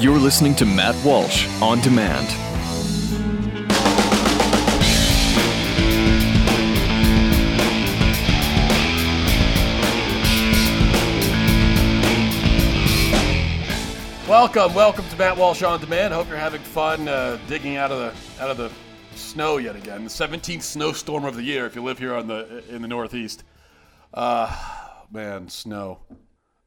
You're 0.00 0.18
listening 0.18 0.54
to 0.54 0.64
Matt 0.64 0.96
Walsh 1.04 1.46
on 1.60 1.82
demand. 1.82 2.26
Welcome, 14.26 14.72
welcome 14.72 15.06
to 15.06 15.16
Matt 15.18 15.36
Walsh 15.36 15.62
on 15.62 15.78
Demand. 15.80 16.14
Hope 16.14 16.28
you're 16.28 16.38
having 16.38 16.62
fun 16.62 17.06
uh, 17.06 17.38
digging 17.46 17.76
out 17.76 17.92
of 17.92 17.98
the 17.98 18.42
out 18.42 18.48
of 18.48 18.56
the 18.56 18.70
snow 19.14 19.58
yet 19.58 19.76
again. 19.76 20.04
The 20.04 20.08
17th 20.08 20.62
snowstorm 20.62 21.26
of 21.26 21.36
the 21.36 21.42
year. 21.42 21.66
If 21.66 21.76
you 21.76 21.82
live 21.82 21.98
here 21.98 22.14
on 22.14 22.26
the 22.26 22.64
in 22.74 22.80
the 22.80 22.88
Northeast, 22.88 23.44
uh, 24.14 24.50
man, 25.12 25.50
snow. 25.50 25.98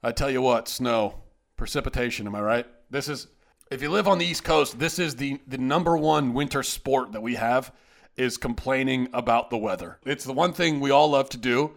I 0.04 0.12
tell 0.12 0.30
you 0.30 0.44
what, 0.44 0.68
snow, 0.68 1.24
precipitation. 1.58 2.28
Am 2.28 2.36
I 2.36 2.42
right? 2.42 2.68
This 2.94 3.10
is 3.10 3.26
if 3.72 3.82
you 3.82 3.90
live 3.90 4.08
on 4.08 4.20
the 4.20 4.26
East 4.26 4.44
Coast, 4.44 4.78
this 4.78 5.00
is 5.00 5.16
the 5.16 5.40
the 5.48 5.58
number 5.58 5.98
one 5.98 6.36
winter 6.36 6.62
sport 6.62 7.14
that 7.14 7.24
we 7.24 7.34
have 7.34 7.74
is 8.16 8.38
complaining 8.38 9.10
about 9.14 9.50
the 9.50 9.58
weather. 9.58 9.98
It's 10.06 10.24
the 10.24 10.32
one 10.32 10.54
thing 10.54 10.80
we 10.80 10.92
all 10.92 11.10
love 11.10 11.28
to 11.30 11.38
do 11.38 11.72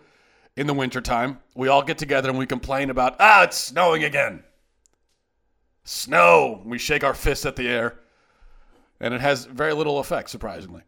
in 0.56 0.66
the 0.66 0.74
wintertime. 0.74 1.38
We 1.54 1.68
all 1.68 1.82
get 1.82 1.96
together 1.96 2.28
and 2.28 2.38
we 2.38 2.44
complain 2.44 2.90
about 2.90 3.16
ah, 3.18 3.44
it's 3.44 3.56
snowing 3.56 4.04
again 4.04 4.44
snow. 5.84 6.60
We 6.66 6.76
shake 6.76 7.02
our 7.02 7.14
fists 7.14 7.46
at 7.46 7.56
the 7.56 7.66
air, 7.66 7.98
and 9.00 9.14
it 9.14 9.22
has 9.22 9.46
very 9.46 9.72
little 9.72 9.98
effect, 10.00 10.28
surprisingly. 10.28 10.82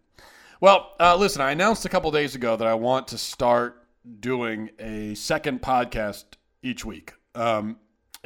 Well, 0.61 0.93
uh, 1.01 1.17
listen, 1.17 1.41
I 1.41 1.53
announced 1.53 1.87
a 1.87 1.89
couple 1.89 2.11
days 2.11 2.35
ago 2.35 2.55
that 2.55 2.69
I 2.69 2.75
want 2.75 3.09
to 3.09 3.19
start 3.19 3.87
doing 4.21 4.71
a 4.79 5.15
second 5.15 5.63
podcast 5.63 6.25
each 6.63 6.85
week. 6.85 7.15
Um, 7.35 7.79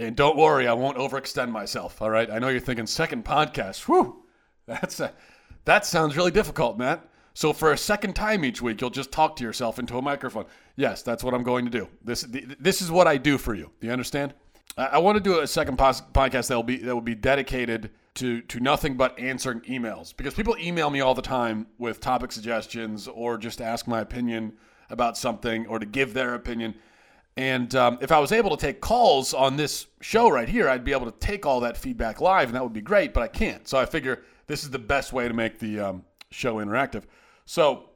and 0.03 0.17
don't 0.17 0.37
worry, 0.37 0.67
I 0.67 0.73
won't 0.73 0.99
overextend 0.99 1.51
myself. 1.51 2.03
All 2.03 2.11
right, 2.11 2.31
I 2.31 2.39
know 2.39 2.49
you're 2.49 2.61
thinking 2.61 2.87
second 2.87 3.25
podcast. 3.25 3.81
Whew, 3.83 4.25
that's 4.67 5.01
a, 5.01 5.13
that 5.65 5.87
sounds 5.87 6.17
really 6.17 6.31
difficult, 6.31 6.79
Matt. 6.79 7.09
So 7.35 7.53
for 7.53 7.73
a 7.73 7.79
second 7.79 8.15
time 8.15 8.45
each 8.45 8.61
week, 8.61 8.81
you'll 8.81 8.91
just 8.91 9.11
talk 9.11 9.37
to 9.37 9.45
yourself 9.45 9.79
into 9.79 9.97
a 9.97 10.03
microphone. 10.03 10.45
Yes, 10.77 11.03
that's 11.03 11.25
what 11.25 11.35
I'm 11.35 11.43
going 11.43 11.65
to 11.65 11.71
do. 11.71 11.89
This 12.05 12.27
this 12.61 12.83
is 12.83 12.91
what 12.91 13.07
I 13.07 13.17
do 13.17 13.39
for 13.39 13.55
you. 13.55 13.71
Do 13.81 13.87
you 13.87 13.93
understand? 13.93 14.35
I, 14.77 14.99
want 14.99 15.17
to 15.17 15.23
do 15.23 15.41
a 15.41 15.47
second 15.47 15.77
podcast 15.77 16.49
that 16.49 16.57
will 16.57 16.63
be 16.63 16.79
that 16.79 16.95
will 16.95 17.03
be 17.03 17.15
dedicated 17.15 17.91
to 18.15 18.41
to 18.43 18.61
nothing 18.61 18.97
but 18.97 19.19
answering 19.19 19.61
emails 19.63 20.17
because 20.17 20.35
people 20.35 20.57
email 20.59 20.91
me 20.91 21.01
all 21.01 21.15
the 21.15 21.23
time 21.23 21.67
with 21.79 22.01
topic 22.01 22.33
suggestions 22.33 23.09
or 23.09 23.39
just 23.39 23.61
ask 23.61 23.87
my 23.87 24.01
opinion 24.01 24.55
about 24.91 25.17
something 25.17 25.67
or 25.67 25.79
to 25.79 25.87
give 25.87 26.15
their 26.15 26.35
opinion. 26.35 26.75
And 27.37 27.75
um, 27.75 27.99
if 28.03 28.13
I 28.13 28.19
was 28.19 28.31
able 28.31 28.55
to 28.55 28.57
take 28.57 28.81
calls 28.81 29.33
on 29.33 29.57
this 29.57 29.87
show 30.01 30.31
right 30.31 30.49
here, 30.49 30.69
I'd 30.69 30.85
be 30.85 30.93
able 30.93 31.11
to 31.11 31.19
take 31.19 31.47
all 31.47 31.61
that 31.61 31.77
feedback 31.77 32.21
live, 32.21 32.49
and 32.49 32.55
that 32.55 32.63
would 32.63 32.75
be 32.75 32.83
great. 32.83 33.15
But 33.15 33.23
I 33.23 33.29
can't, 33.29 33.67
so 33.67 33.79
I 33.79 33.87
figure 33.87 34.23
this 34.47 34.65
is 34.65 34.71
the 34.71 34.79
best 34.79 35.13
way 35.13 35.29
to 35.29 35.35
make 35.35 35.59
the 35.59 35.81
um, 35.81 36.05
show 36.31 36.57
interactive. 36.57 37.05
So 37.47 37.89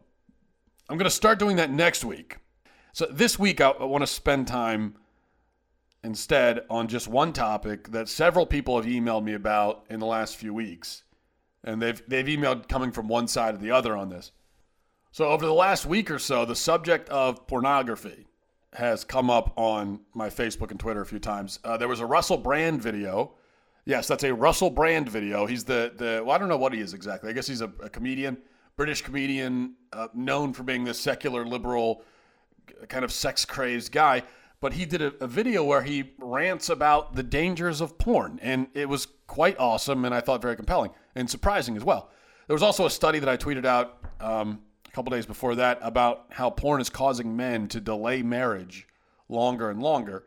I'm 0.89 0.97
going 0.97 1.05
to 1.05 1.11
start 1.11 1.39
doing 1.39 1.57
that 1.57 1.71
next 1.71 2.05
week. 2.05 2.39
So 2.93 3.07
this 3.11 3.39
week 3.39 3.61
I, 3.61 3.71
I 3.71 3.85
want 3.85 4.03
to 4.03 4.07
spend 4.07 4.49
time 4.49 4.97
instead 6.03 6.61
on 6.71 6.89
just 6.89 7.09
one 7.09 7.33
topic 7.33 7.91
that 7.91 8.09
several 8.09 8.47
people 8.47 8.77
have 8.77 8.91
emailed 8.91 9.25
me 9.25 9.35
about 9.35 9.85
in 9.91 10.01
the 10.01 10.07
last 10.07 10.37
few 10.37 10.55
weeks. 10.55 11.03
And 11.63 11.83
they've, 11.83 12.01
they've 12.09 12.27
emailed 12.27 12.69
coming 12.69 12.93
from 12.93 13.09
one 13.09 13.29
side 13.29 13.55
or 13.55 13.59
the 13.59 13.73
other 13.73 13.97
on 13.97 14.09
this. 14.09 14.31
So, 15.11 15.27
over 15.27 15.45
the 15.45 15.55
last 15.55 15.87
week 15.87 16.11
or 16.11 16.19
so, 16.19 16.45
the 16.45 16.55
subject 16.55 17.09
of 17.09 17.47
pornography 17.47 18.27
has 18.77 19.05
come 19.05 19.31
up 19.31 19.53
on 19.57 20.01
my 20.15 20.29
Facebook 20.29 20.71
and 20.71 20.79
Twitter 20.79 21.01
a 21.01 21.07
few 21.07 21.19
times. 21.19 21.59
Uh, 21.65 21.77
there 21.77 21.89
was 21.89 22.01
a 22.01 22.07
Russell 22.07 22.37
Brand 22.37 22.83
video. 22.83 23.33
Yes, 23.85 24.07
that's 24.07 24.25
a 24.25 24.35
Russell 24.35 24.71
Brand 24.71 25.09
video. 25.09 25.47
He's 25.47 25.65
the, 25.65 25.93
the 25.97 26.23
well, 26.25 26.35
I 26.35 26.39
don't 26.39 26.49
know 26.49 26.59
what 26.59 26.73
he 26.73 26.81
is 26.81 26.93
exactly. 26.93 27.31
I 27.31 27.33
guess 27.33 27.47
he's 27.47 27.63
a, 27.63 27.73
a 27.83 27.89
comedian, 27.89 28.37
British 28.77 29.03
comedian, 29.03 29.75
uh, 29.93 30.09
known 30.15 30.53
for 30.53 30.63
being 30.63 30.85
this 30.85 31.01
secular, 31.01 31.47
liberal, 31.47 32.03
kind 32.89 33.05
of 33.05 33.13
sex 33.13 33.45
crazed 33.45 33.93
guy 33.93 34.23
but 34.61 34.73
he 34.73 34.85
did 34.85 35.03
a, 35.03 35.13
a, 35.21 35.27
video 35.27 35.63
where 35.63 35.83
he 35.83 36.13
rants 36.19 36.71
about 36.71 37.15
the 37.15 37.23
dangers 37.23 37.81
of 37.81 37.99
porn, 37.99 38.39
and 38.43 38.67
it 38.75 38.89
was 38.89 39.07
quite 39.27 39.59
awesome, 39.59 40.05
and 40.05 40.15
I 40.15 40.21
thought 40.21 40.41
very 40.41 40.57
compelling 40.57 40.91
and 41.15 41.29
surprising 41.29 41.77
as 41.77 41.85
well. 41.85 42.11
There 42.47 42.55
was 42.55 42.63
also 42.63 42.87
a 42.87 42.91
study 42.91 43.19
that 43.19 43.29
I 43.29 43.37
tweeted 43.37 43.67
out 43.67 43.99
um, 44.21 44.61
couple 44.97 45.11
days 45.11 45.27
before 45.27 45.55
that 45.57 45.79
about 45.83 46.25
how 46.31 46.49
porn 46.49 46.81
is 46.81 46.89
causing 46.89 47.37
men 47.37 47.69
to 47.69 47.81
delay 47.83 48.23
marriage 48.23 48.89
longer 49.29 49.69
and 49.69 49.83
longer. 49.83 50.25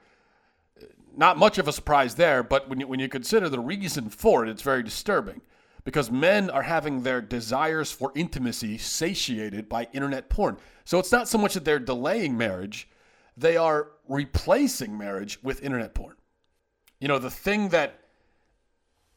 Not 1.17 1.39
much 1.39 1.57
of 1.57 1.67
a 1.67 1.73
surprise 1.73 2.13
there, 2.13 2.43
but 2.43 2.69
when 2.69 2.79
you, 2.79 2.87
when 2.87 2.99
you 2.99 3.09
consider 3.09 3.49
the 3.49 3.59
reason 3.59 4.09
for 4.09 4.45
it, 4.45 4.49
it's 4.49 4.61
very 4.61 4.83
disturbing 4.83 5.41
because 5.85 6.11
men 6.11 6.51
are 6.51 6.61
having 6.61 7.01
their 7.01 7.19
desires 7.19 7.91
for 7.91 8.11
intimacy 8.13 8.77
satiated 8.77 9.67
by 9.67 9.87
internet 9.91 10.29
porn. 10.29 10.57
So 10.85 10.99
it's 10.99 11.11
not 11.11 11.27
so 11.27 11.39
much 11.39 11.55
that 11.55 11.65
they're 11.65 11.79
delaying 11.79 12.37
marriage 12.37 12.87
they 13.35 13.55
are 13.57 13.91
replacing 14.07 14.97
marriage 14.97 15.41
with 15.41 15.63
internet 15.63 15.95
porn. 15.95 16.15
You 16.99 17.07
know, 17.07 17.17
the 17.17 17.31
thing 17.31 17.69
that 17.69 18.01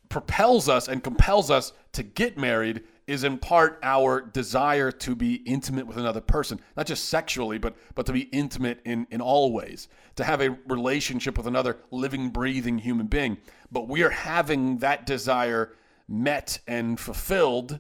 propels 0.09 0.69
us 0.69 0.87
and 0.89 1.03
compels 1.03 1.51
us 1.51 1.73
to 1.93 2.03
get 2.03 2.39
married 2.39 2.85
is 3.07 3.25
in 3.25 3.39
part 3.39 3.79
our 3.83 4.21
desire 4.21 4.93
to 4.93 5.15
be 5.15 5.37
intimate 5.47 5.87
with 5.87 5.97
another 5.97 6.21
person, 6.21 6.61
not 6.77 6.87
just 6.87 7.07
sexually, 7.07 7.59
but 7.59 7.75
but 7.95 8.07
to 8.07 8.13
be 8.13 8.23
intimate 8.33 8.81
in 8.85 9.07
in 9.11 9.21
all 9.21 9.53
ways, 9.53 9.89
to 10.17 10.25
have 10.25 10.41
a 10.41 10.57
relationship 10.67 11.37
with 11.37 11.47
another 11.47 11.79
living, 11.91 12.31
breathing 12.31 12.79
human 12.79 13.07
being. 13.07 13.39
But 13.71 13.89
we 13.89 14.03
are 14.03 14.11
having 14.11 14.79
that 14.79 15.07
desire 15.07 15.75
met 16.09 16.59
and 16.67 16.99
fulfilled, 16.99 17.79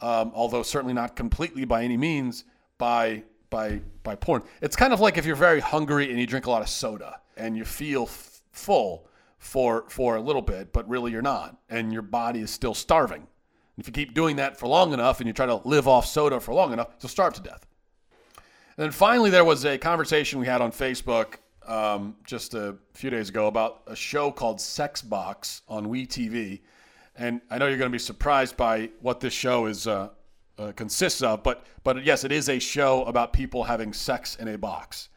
um, 0.00 0.32
although 0.34 0.62
certainly 0.62 0.94
not 0.94 1.16
completely 1.16 1.64
by 1.64 1.84
any 1.84 1.96
means, 1.96 2.44
by 2.78 3.24
by 3.48 3.80
by 4.02 4.14
porn. 4.14 4.42
It's 4.60 4.76
kind 4.76 4.92
of 4.92 5.00
like 5.00 5.18
if 5.18 5.26
you're 5.26 5.36
very 5.36 5.60
hungry 5.60 6.10
and 6.10 6.18
you 6.18 6.26
drink 6.26 6.46
a 6.46 6.50
lot 6.50 6.62
of 6.62 6.68
soda 6.68 7.20
and 7.36 7.56
you 7.56 7.64
feel 7.64 8.04
f- 8.04 8.42
full 8.52 9.06
for 9.38 9.84
for 9.88 10.16
a 10.16 10.20
little 10.20 10.42
bit, 10.42 10.72
but 10.72 10.88
really 10.88 11.12
you're 11.12 11.22
not, 11.22 11.56
and 11.68 11.92
your 11.92 12.02
body 12.02 12.40
is 12.40 12.50
still 12.50 12.74
starving. 12.74 13.26
If 13.80 13.86
you 13.86 13.92
keep 13.92 14.14
doing 14.14 14.36
that 14.36 14.58
for 14.58 14.66
long 14.66 14.92
enough 14.92 15.20
and 15.20 15.26
you 15.26 15.32
try 15.32 15.46
to 15.46 15.56
live 15.64 15.88
off 15.88 16.06
soda 16.06 16.38
for 16.38 16.52
long 16.52 16.72
enough, 16.72 16.88
you'll 17.00 17.08
starve 17.08 17.32
to 17.34 17.40
death. 17.40 17.66
And 18.76 18.84
then 18.84 18.90
finally, 18.90 19.30
there 19.30 19.44
was 19.44 19.64
a 19.64 19.78
conversation 19.78 20.38
we 20.38 20.46
had 20.46 20.60
on 20.60 20.70
Facebook 20.70 21.36
um, 21.66 22.16
just 22.24 22.54
a 22.54 22.76
few 22.92 23.08
days 23.08 23.30
ago 23.30 23.46
about 23.46 23.82
a 23.86 23.96
show 23.96 24.30
called 24.30 24.60
Sex 24.60 25.00
Box 25.00 25.62
on 25.66 25.86
WeTV. 25.86 26.60
And 27.16 27.40
I 27.50 27.58
know 27.58 27.68
you're 27.68 27.78
going 27.78 27.90
to 27.90 27.94
be 27.94 27.98
surprised 27.98 28.56
by 28.56 28.90
what 29.00 29.20
this 29.20 29.32
show 29.32 29.66
is 29.66 29.86
uh, 29.86 30.10
uh, 30.58 30.72
consists 30.72 31.22
of. 31.22 31.42
But 31.42 31.64
but 31.82 32.04
yes, 32.04 32.24
it 32.24 32.32
is 32.32 32.48
a 32.48 32.58
show 32.58 33.04
about 33.04 33.32
people 33.32 33.64
having 33.64 33.92
sex 33.92 34.36
in 34.36 34.48
a 34.48 34.58
box. 34.58 35.08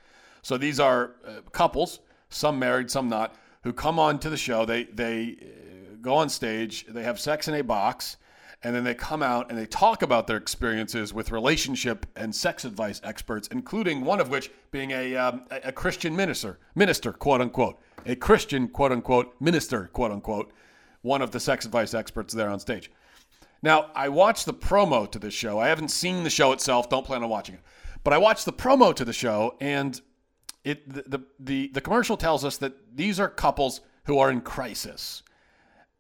So 0.41 0.57
these 0.57 0.79
are 0.79 1.15
uh, 1.27 1.41
couples, 1.51 1.99
some 2.29 2.59
married, 2.59 2.89
some 2.89 3.09
not, 3.09 3.35
who 3.63 3.73
come 3.73 3.99
on 3.99 4.19
to 4.19 4.29
the 4.29 4.37
show. 4.37 4.65
They 4.65 4.85
they 4.85 5.37
uh, 5.41 5.95
go 6.01 6.15
on 6.15 6.29
stage, 6.29 6.85
they 6.87 7.03
have 7.03 7.19
sex 7.19 7.47
in 7.47 7.55
a 7.55 7.63
box, 7.63 8.17
and 8.63 8.73
then 8.73 8.83
they 8.83 8.93
come 8.93 9.21
out 9.21 9.49
and 9.49 9.57
they 9.57 9.65
talk 9.65 10.01
about 10.01 10.25
their 10.25 10.37
experiences 10.37 11.13
with 11.13 11.31
relationship 11.31 12.05
and 12.15 12.33
sex 12.33 12.63
advice 12.63 13.01
experts, 13.03 13.49
including 13.49 14.05
one 14.05 14.21
of 14.21 14.29
which 14.29 14.51
being 14.71 14.91
a 14.91 15.15
um, 15.15 15.45
a 15.51 15.71
Christian 15.71 16.15
minister, 16.15 16.59
minister 16.73 17.11
quote 17.11 17.41
unquote, 17.41 17.79
a 18.05 18.15
Christian 18.15 18.67
quote 18.67 18.91
unquote 18.91 19.35
minister 19.39 19.89
quote 19.93 20.11
unquote, 20.11 20.51
one 21.01 21.21
of 21.21 21.31
the 21.31 21.39
sex 21.39 21.65
advice 21.65 21.93
experts 21.93 22.33
there 22.33 22.49
on 22.49 22.59
stage. 22.59 22.89
Now, 23.61 23.91
I 23.95 24.09
watched 24.09 24.45
the 24.45 24.53
promo 24.53 25.09
to 25.11 25.19
this 25.19 25.33
show. 25.33 25.59
I 25.59 25.67
haven't 25.67 25.89
seen 25.89 26.23
the 26.23 26.29
show 26.29 26.51
itself, 26.51 26.89
don't 26.89 27.05
plan 27.05 27.23
on 27.23 27.29
watching 27.29 27.55
it. 27.55 27.61
But 28.03 28.13
I 28.13 28.17
watched 28.17 28.45
the 28.45 28.53
promo 28.53 28.93
to 28.95 29.05
the 29.05 29.13
show 29.13 29.55
and 29.59 29.99
it 30.63 30.87
the, 30.87 31.03
the 31.17 31.23
the, 31.39 31.71
the 31.73 31.81
commercial 31.81 32.15
tells 32.15 32.45
us 32.45 32.57
that 32.57 32.73
these 32.95 33.19
are 33.19 33.27
couples 33.27 33.81
who 34.05 34.19
are 34.19 34.31
in 34.31 34.41
crisis 34.41 35.23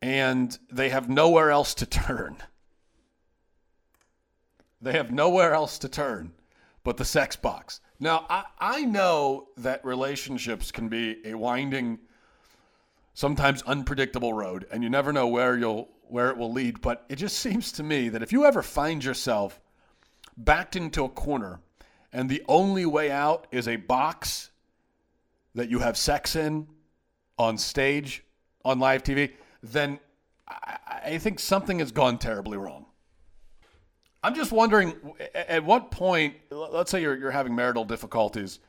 and 0.01 0.57
they 0.69 0.89
have 0.89 1.09
nowhere 1.09 1.51
else 1.51 1.73
to 1.75 1.85
turn. 2.07 2.37
They 4.83 4.93
have 4.93 5.11
nowhere 5.11 5.53
else 5.53 5.79
to 5.79 5.89
turn 5.89 6.33
but 6.83 6.97
the 6.97 7.05
sex 7.05 7.35
box. 7.35 7.79
Now, 7.99 8.25
I, 8.29 8.43
I 8.59 8.85
know 8.85 9.47
that 9.57 9.83
relationships 9.85 10.71
can 10.71 10.89
be 10.89 11.17
a 11.25 11.33
winding, 11.33 11.99
sometimes 13.13 13.61
unpredictable 13.63 14.33
road, 14.33 14.67
and 14.71 14.83
you 14.83 14.89
never 14.89 15.13
know 15.13 15.27
where 15.27 15.57
you'll 15.57 15.89
where 16.09 16.29
it 16.29 16.37
will 16.37 16.51
lead, 16.51 16.79
but 16.81 17.05
it 17.09 17.15
just 17.15 17.39
seems 17.39 17.71
to 17.71 17.81
me 17.81 18.09
that 18.09 18.21
if 18.21 18.31
you 18.31 18.45
ever 18.45 18.61
find 18.61 19.03
yourself 19.03 19.59
backed 20.37 20.75
into 20.75 21.03
a 21.05 21.09
corner 21.09 21.59
and 22.11 22.29
the 22.29 22.43
only 22.47 22.85
way 22.85 23.09
out 23.09 23.47
is 23.51 23.67
a 23.67 23.77
box 23.77 24.51
that 25.55 25.69
you 25.69 25.79
have 25.79 25.97
sex 25.97 26.35
in 26.35 26.67
on 27.39 27.57
stage 27.57 28.23
on 28.63 28.77
live 28.77 29.01
TV, 29.01 29.31
then 29.63 29.97
I, 30.47 30.77
I 31.05 31.17
think 31.17 31.39
something 31.39 31.79
has 31.79 31.91
gone 31.91 32.19
terribly 32.19 32.57
wrong. 32.57 32.85
I'm 34.23 34.33
just 34.33 34.51
wondering 34.51 34.95
at 35.35 35.63
what 35.63 35.91
point, 35.91 36.35
let's 36.49 36.89
say 36.89 37.01
you're, 37.01 37.17
you're 37.17 37.31
having 37.31 37.53
marital 37.53 37.83
difficulties, 37.83 38.59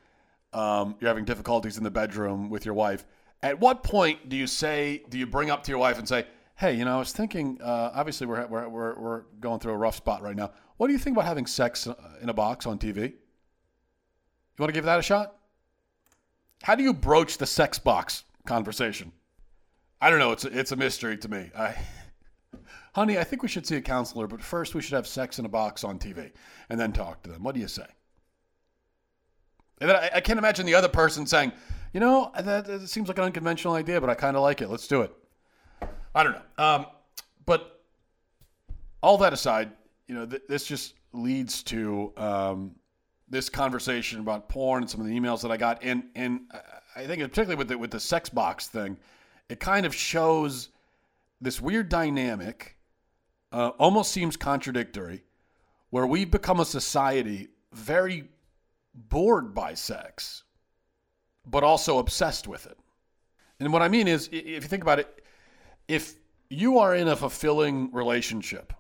um, 0.53 0.97
you're 1.01 1.09
having 1.09 1.25
difficulties 1.25 1.79
in 1.79 1.85
the 1.85 1.91
bedroom 1.91 2.51
with 2.51 2.65
your 2.65 2.75
wife. 2.75 3.07
At 3.43 3.61
what 3.61 3.83
point 3.83 4.29
do 4.29 4.37
you 4.37 4.47
say, 4.47 5.03
do 5.09 5.19
you 5.19 5.27
bring 5.27 5.51
up 5.51 5.63
to 5.65 5.71
your 5.71 5.79
wife 5.79 5.99
and 5.99 6.09
say, 6.09 6.27
Hey, 6.57 6.75
you 6.75 6.85
know, 6.85 6.95
I 6.95 6.99
was 6.99 7.13
thinking. 7.13 7.61
Uh, 7.61 7.91
obviously, 7.95 8.29
we're, 8.29 8.47
we're 8.47 8.69
we're 8.69 8.95
we're 8.99 9.23
going 9.41 9.59
through 9.59 9.73
a 9.73 9.77
rough 9.77 9.97
spot 9.97 10.23
right 10.23 10.37
now. 10.37 10.53
What 10.77 10.87
do 10.87 10.93
you 10.93 11.01
think 11.01 11.17
about 11.17 11.27
having 11.27 11.47
sex 11.47 11.87
uh, 11.89 11.95
in 12.23 12.29
a 12.29 12.33
box 12.33 12.65
on 12.65 12.79
TV? 12.79 13.11
You 13.11 14.63
want 14.63 14.69
to 14.69 14.73
give 14.73 14.85
that 14.85 15.01
a 15.01 15.03
shot? 15.03 15.35
How 16.63 16.77
do 16.77 16.85
you 16.85 16.95
broach 16.95 17.39
the 17.39 17.47
sex 17.47 17.79
box 17.79 18.23
conversation? 18.47 19.11
I 20.01 20.11
don't 20.11 20.21
know. 20.21 20.31
It's 20.31 20.45
a, 20.45 20.59
it's 20.59 20.71
a 20.71 20.77
mystery 20.77 21.17
to 21.19 21.29
me. 21.29 21.51
I, 21.59 21.75
honey, 22.95 23.19
I 23.19 23.25
think 23.25 23.43
we 23.43 23.49
should 23.49 23.67
see 23.67 23.77
a 23.77 23.81
counselor, 23.81 24.27
but 24.27 24.43
first 24.43 24.75
we 24.75 24.83
should 24.83 24.95
have 24.95 25.07
sex 25.07 25.39
in 25.39 25.45
a 25.45 25.49
box 25.49 25.85
on 25.85 25.99
TV 25.99 26.33
and 26.69 26.79
then 26.79 26.93
talk 26.93 27.23
to 27.25 27.31
them. 27.31 27.43
What 27.43 27.55
do 27.55 27.61
you 27.61 27.69
say? 27.69 27.87
And 29.81 29.91
I, 29.91 30.11
I 30.15 30.21
can't 30.21 30.39
imagine 30.39 30.67
the 30.67 30.75
other 30.75 30.89
person 30.89 31.27
saying, 31.27 31.53
you 31.93 32.01
know, 32.01 32.31
that, 32.41 32.67
that 32.67 32.89
seems 32.89 33.09
like 33.09 33.19
an 33.19 33.25
unconventional 33.25 33.75
idea, 33.75 34.01
but 34.01 34.11
I 34.11 34.15
kind 34.15 34.37
of 34.37 34.43
like 34.43 34.61
it. 34.61 34.69
Let's 34.69 34.89
do 34.89 35.03
it. 35.03 35.13
I 36.15 36.23
don't 36.23 36.33
know. 36.33 36.65
Um, 36.65 36.87
but 37.45 37.81
all 39.03 39.19
that 39.19 39.33
aside, 39.33 39.73
you 40.09 40.15
know, 40.15 40.27
th- 40.27 40.43
this 40.49 40.65
just 40.65 40.95
leads 41.13 41.63
to 41.65 42.13
um, 42.17 42.75
this 43.29 43.49
conversation 43.49 44.21
about 44.21 44.49
porn 44.49 44.83
and 44.83 44.91
some 44.91 45.01
of 45.01 45.07
the 45.07 45.13
emails 45.13 45.43
that 45.43 45.51
I 45.51 45.57
got, 45.57 45.83
and 45.83 46.05
and 46.15 46.43
I 46.97 47.07
think 47.07 47.21
particularly 47.23 47.57
with 47.57 47.69
the 47.69 47.79
with 47.79 47.91
the 47.91 48.01
sex 48.01 48.29
box 48.29 48.69
thing, 48.69 48.97
it 49.49 49.61
kind 49.61 49.87
of 49.87 49.95
shows 49.95 50.71
this 51.41 51.61
weird 51.61 51.89
dynamic. 51.89 52.77
Uh, 53.55 53.69
almost 53.79 54.11
seems 54.11 54.37
contradictory, 54.37 55.23
where 55.91 56.09
we've 56.09 56.33
become 56.33 56.59
a 56.59 56.65
society 56.65 57.47
very 57.73 58.25
bored 58.93 59.55
by 59.55 59.75
sex, 59.75 60.43
but 61.47 61.63
also 61.63 61.99
obsessed 61.99 62.49
with 62.49 62.67
it. 62.67 62.77
And 63.61 63.73
what 63.73 63.81
I 63.81 63.87
mean 63.87 64.09
is, 64.09 64.29
if 64.33 64.65
you 64.65 64.69
think 64.69 64.83
about 64.83 64.99
it, 64.99 65.25
if 65.87 66.17
you 66.51 66.79
are 66.79 66.97
in 66.97 67.07
a 67.07 67.15
fulfilling 67.15 67.93
relationship 67.93 68.73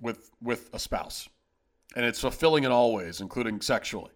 with 0.00 0.32
with 0.42 0.68
a 0.72 0.78
spouse, 0.80 1.28
and 1.94 2.04
it's 2.04 2.18
fulfilling 2.18 2.64
in 2.64 2.72
all 2.72 2.92
ways, 2.92 3.20
including 3.20 3.60
sexually, 3.60 4.10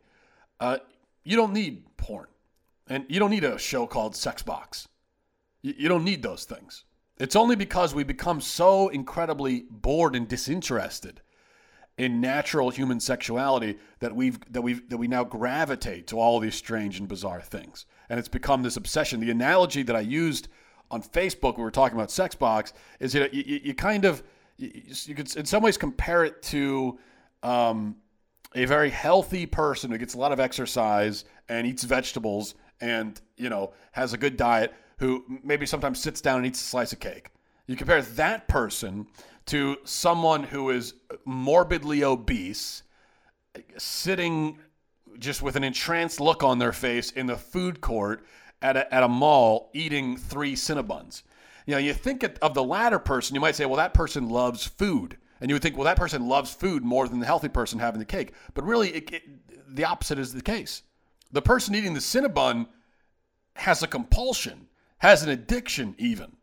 uh, 0.58 0.78
you 1.22 1.36
don't 1.36 1.52
need 1.52 1.84
porn, 1.96 2.26
and 2.88 3.06
you 3.08 3.20
don't 3.20 3.30
need 3.30 3.44
a 3.44 3.56
show 3.56 3.86
called 3.86 4.16
Sex 4.16 4.42
Box. 4.42 4.88
You, 5.62 5.74
you 5.78 5.88
don't 5.88 6.02
need 6.02 6.24
those 6.24 6.44
things. 6.44 6.82
It's 7.18 7.36
only 7.36 7.56
because 7.56 7.94
we 7.94 8.04
become 8.04 8.40
so 8.40 8.88
incredibly 8.88 9.66
bored 9.70 10.16
and 10.16 10.26
disinterested 10.26 11.20
in 11.96 12.20
natural 12.20 12.70
human 12.70 12.98
sexuality 12.98 13.78
that 14.00 14.14
we've 14.14 14.38
that 14.52 14.62
we've 14.62 14.88
that 14.88 14.98
we 14.98 15.06
now 15.06 15.22
gravitate 15.22 16.08
to 16.08 16.18
all 16.18 16.40
these 16.40 16.56
strange 16.56 16.98
and 16.98 17.08
bizarre 17.08 17.40
things, 17.40 17.86
and 18.08 18.18
it's 18.18 18.28
become 18.28 18.62
this 18.62 18.76
obsession. 18.76 19.20
The 19.20 19.30
analogy 19.30 19.84
that 19.84 19.94
I 19.94 20.00
used 20.00 20.48
on 20.90 21.02
Facebook, 21.02 21.56
we 21.56 21.62
were 21.62 21.70
talking 21.70 21.96
about 21.96 22.10
sex 22.10 22.34
box, 22.34 22.72
is 22.98 23.14
you 23.14 23.20
know, 23.20 23.28
you, 23.32 23.60
you 23.62 23.74
kind 23.74 24.04
of 24.04 24.24
you, 24.56 24.70
you 25.04 25.14
could 25.14 25.34
in 25.36 25.44
some 25.44 25.62
ways 25.62 25.76
compare 25.76 26.24
it 26.24 26.42
to 26.44 26.98
um, 27.44 27.96
a 28.56 28.64
very 28.64 28.90
healthy 28.90 29.46
person 29.46 29.92
who 29.92 29.98
gets 29.98 30.14
a 30.14 30.18
lot 30.18 30.32
of 30.32 30.40
exercise 30.40 31.24
and 31.48 31.64
eats 31.64 31.84
vegetables 31.84 32.56
and 32.80 33.20
you 33.36 33.48
know 33.48 33.72
has 33.92 34.12
a 34.12 34.18
good 34.18 34.36
diet 34.36 34.74
who 35.04 35.22
maybe 35.42 35.66
sometimes 35.66 36.00
sits 36.00 36.22
down 36.22 36.38
and 36.38 36.46
eats 36.46 36.60
a 36.62 36.64
slice 36.64 36.92
of 36.94 36.98
cake. 36.98 37.28
You 37.66 37.76
compare 37.76 38.00
that 38.00 38.48
person 38.48 39.06
to 39.46 39.76
someone 39.84 40.42
who 40.42 40.70
is 40.70 40.94
morbidly 41.26 42.02
obese, 42.02 42.82
sitting 43.76 44.58
just 45.18 45.42
with 45.42 45.56
an 45.56 45.64
entranced 45.64 46.20
look 46.20 46.42
on 46.42 46.58
their 46.58 46.72
face 46.72 47.10
in 47.10 47.26
the 47.26 47.36
food 47.36 47.82
court 47.82 48.24
at 48.62 48.78
a, 48.78 48.94
at 48.94 49.02
a 49.02 49.08
mall 49.08 49.70
eating 49.74 50.16
three 50.16 50.54
Cinnabons. 50.54 51.22
You 51.66 51.72
know, 51.72 51.78
you 51.78 51.92
think 51.92 52.24
of 52.40 52.54
the 52.54 52.64
latter 52.64 52.98
person, 52.98 53.34
you 53.34 53.42
might 53.42 53.56
say, 53.56 53.66
well, 53.66 53.76
that 53.76 53.92
person 53.92 54.30
loves 54.30 54.66
food. 54.66 55.18
And 55.40 55.50
you 55.50 55.54
would 55.54 55.62
think, 55.62 55.76
well, 55.76 55.84
that 55.84 55.98
person 55.98 56.26
loves 56.26 56.54
food 56.54 56.82
more 56.82 57.08
than 57.08 57.20
the 57.20 57.26
healthy 57.26 57.48
person 57.48 57.78
having 57.78 57.98
the 57.98 58.06
cake. 58.06 58.32
But 58.54 58.64
really, 58.64 58.88
it, 58.88 59.12
it, 59.12 59.22
the 59.76 59.84
opposite 59.84 60.18
is 60.18 60.32
the 60.32 60.40
case. 60.40 60.82
The 61.30 61.42
person 61.42 61.74
eating 61.74 61.92
the 61.92 62.00
Cinnabon 62.00 62.68
has 63.56 63.82
a 63.82 63.86
compulsion, 63.86 64.66
has 65.04 65.22
an 65.22 65.28
addiction, 65.28 65.94
even. 65.98 66.34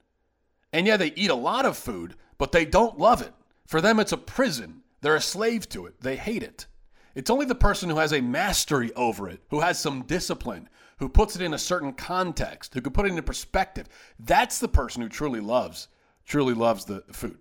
And 0.72 0.86
yeah, 0.86 0.96
they 0.96 1.12
eat 1.16 1.32
a 1.32 1.36
lot 1.36 1.66
of 1.66 1.76
food, 1.76 2.14
but 2.38 2.52
they 2.52 2.64
don't 2.64 3.00
love 3.00 3.24
it. 3.24 3.34
For 3.66 3.82
them, 3.82 4.00
it's 4.00 4.12
a 4.12 4.18
prison. 4.18 4.84
They're 5.02 5.16
a 5.16 5.22
slave 5.22 5.68
to 5.70 5.88
it. 5.88 6.00
They 6.00 6.16
hate 6.16 6.44
it. 6.44 6.68
It's 7.16 7.32
only 7.32 7.48
the 7.48 7.56
person 7.56 7.90
who 7.90 7.98
has 7.98 8.14
a 8.14 8.22
mastery 8.22 8.94
over 8.94 9.28
it, 9.28 9.42
who 9.50 9.62
has 9.62 9.80
some 9.80 10.04
discipline, 10.04 10.70
who 11.00 11.10
puts 11.10 11.36
it 11.36 11.42
in 11.42 11.56
a 11.56 11.58
certain 11.58 11.92
context, 11.92 12.76
who 12.76 12.82
can 12.82 12.94
put 12.94 13.08
it 13.08 13.10
into 13.10 13.24
perspective. 13.24 13.88
That's 14.20 14.60
the 14.60 14.68
person 14.68 15.02
who 15.02 15.10
truly 15.10 15.40
loves, 15.40 15.88
truly 16.24 16.54
loves 16.54 16.86
the 16.86 17.04
food. 17.12 17.40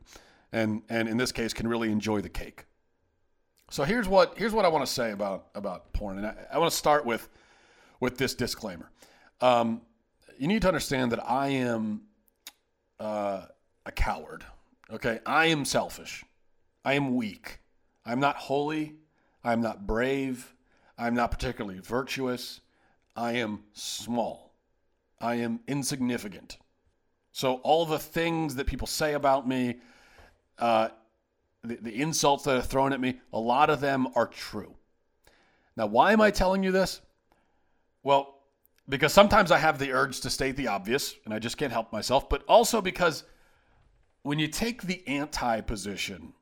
And 0.53 0.81
and 0.89 1.07
in 1.07 1.19
this 1.19 1.33
case 1.33 1.53
can 1.53 1.69
really 1.69 1.93
enjoy 1.93 2.23
the 2.23 2.31
cake. 2.31 2.65
So 3.71 3.85
here's 3.85 4.09
what 4.09 4.39
here's 4.39 4.55
what 4.55 4.65
I 4.65 4.69
want 4.69 4.87
to 4.87 4.93
say 4.93 5.13
about 5.13 5.49
about 5.55 5.93
porn. 5.93 6.17
And 6.17 6.29
I, 6.29 6.35
I 6.55 6.59
want 6.59 6.71
to 6.71 6.77
start 6.77 7.05
with 7.05 7.29
with 8.01 8.17
this 8.17 8.35
disclaimer. 8.35 8.91
Um, 9.43 9.83
you 10.41 10.49
need 10.49 10.63
to 10.63 10.69
understand 10.69 11.13
that 11.13 11.23
I 11.23 11.49
am 11.49 12.01
uh, 12.99 13.43
a 13.85 13.93
coward. 13.93 14.43
Okay, 14.91 15.21
I 15.27 15.47
am 15.47 15.67
selfish. 15.67 16.25
I 16.83 16.95
am 16.95 17.15
weak. 17.15 17.59
I'm 18.07 18.21
not 18.21 18.37
holy. 18.37 18.95
I'm 19.45 19.61
not 19.61 19.87
brave. 19.87 20.55
I'm 20.97 21.15
not 21.15 21.31
particularly 21.31 21.79
virtuous. 21.81 22.63
I 23.15 23.33
am 23.33 23.65
small. 23.75 24.55
I 25.21 25.35
am 25.35 25.61
insignificant. 25.69 26.57
So, 27.33 27.57
all 27.57 27.85
the 27.85 27.99
things 27.99 28.55
that 28.55 28.67
people 28.67 28.87
say 28.87 29.13
about 29.13 29.47
me, 29.47 29.77
uh, 30.59 30.89
the, 31.63 31.77
the 31.77 32.01
insults 32.01 32.45
that 32.45 32.57
are 32.57 32.63
thrown 32.63 32.95
at 32.95 33.01
me, 33.01 33.21
a 33.35 33.39
lot 33.39 33.69
of 33.69 33.83
them 33.83 34.09
are 34.15 34.27
true. 34.27 34.75
Now, 35.77 35.87
why 35.87 36.13
am 36.13 36.23
I 36.23 36.31
telling 36.31 36.63
you 36.63 36.73
this? 36.73 37.03
Well, 38.03 38.40
because 38.91 39.13
sometimes 39.13 39.51
I 39.51 39.59
have 39.59 39.79
the 39.79 39.93
urge 39.93 40.21
to 40.21 40.31
state 40.31 40.57
the 40.57 40.69
obvious, 40.69 41.15
and 41.25 41.33
I 41.33 41.39
just 41.39 41.57
can't 41.57 41.73
help 41.73 41.93
myself, 41.93 42.29
but 42.29 42.43
also 42.49 42.83
because 42.83 43.25
when 44.23 44.39
you 44.39 44.49
take 44.49 44.83
the 44.83 45.07
anti 45.07 45.61
position 45.63 46.35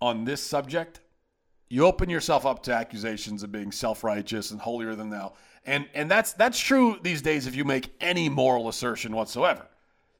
on 0.00 0.24
this 0.24 0.42
subject, 0.42 1.00
you 1.68 1.86
open 1.86 2.10
yourself 2.10 2.44
up 2.46 2.62
to 2.64 2.74
accusations 2.74 3.42
of 3.42 3.50
being 3.50 3.72
self-righteous 3.72 4.50
and 4.50 4.60
holier 4.60 4.94
than 4.94 5.10
thou. 5.10 5.32
And 5.64 5.86
and 5.94 6.10
that's 6.10 6.34
that's 6.34 6.58
true 6.58 6.98
these 7.02 7.22
days 7.22 7.46
if 7.46 7.56
you 7.56 7.64
make 7.64 7.90
any 8.00 8.28
moral 8.28 8.68
assertion 8.68 9.16
whatsoever. 9.16 9.66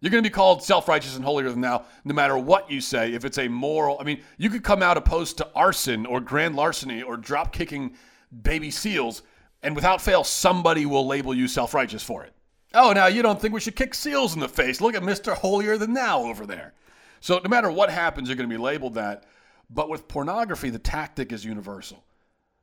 You're 0.00 0.10
going 0.10 0.24
to 0.24 0.28
be 0.28 0.34
called 0.34 0.62
self-righteous 0.62 1.16
and 1.16 1.24
holier 1.24 1.50
than 1.50 1.60
thou 1.60 1.84
no 2.04 2.14
matter 2.14 2.36
what 2.36 2.70
you 2.70 2.80
say 2.80 3.12
if 3.12 3.24
it's 3.24 3.38
a 3.38 3.48
moral 3.48 3.98
I 4.00 4.04
mean, 4.04 4.22
you 4.38 4.48
could 4.48 4.64
come 4.64 4.82
out 4.82 4.96
opposed 4.96 5.36
to 5.38 5.48
arson 5.54 6.06
or 6.06 6.20
grand 6.20 6.56
larceny 6.56 7.02
or 7.02 7.16
drop 7.16 7.52
kicking 7.52 7.94
baby 8.42 8.70
seals 8.70 9.22
and 9.64 9.74
without 9.74 10.00
fail 10.00 10.22
somebody 10.22 10.86
will 10.86 11.06
label 11.06 11.34
you 11.34 11.48
self-righteous 11.48 12.02
for 12.02 12.22
it. 12.22 12.32
Oh, 12.74 12.92
now 12.92 13.06
you 13.06 13.22
don't 13.22 13.40
think 13.40 13.54
we 13.54 13.60
should 13.60 13.76
kick 13.76 13.94
seals 13.94 14.34
in 14.34 14.40
the 14.40 14.48
face. 14.48 14.80
Look 14.80 14.94
at 14.94 15.02
Mr. 15.02 15.34
Holier 15.34 15.78
than 15.78 15.94
thou 15.94 16.24
over 16.24 16.44
there. 16.44 16.74
So 17.20 17.40
no 17.42 17.48
matter 17.48 17.70
what 17.70 17.90
happens, 17.90 18.28
you're 18.28 18.36
going 18.36 18.48
to 18.48 18.54
be 18.54 18.62
labeled 18.62 18.94
that. 18.94 19.24
But 19.70 19.88
with 19.88 20.06
pornography, 20.06 20.70
the 20.70 20.78
tactic 20.78 21.32
is 21.32 21.44
universal. 21.44 22.04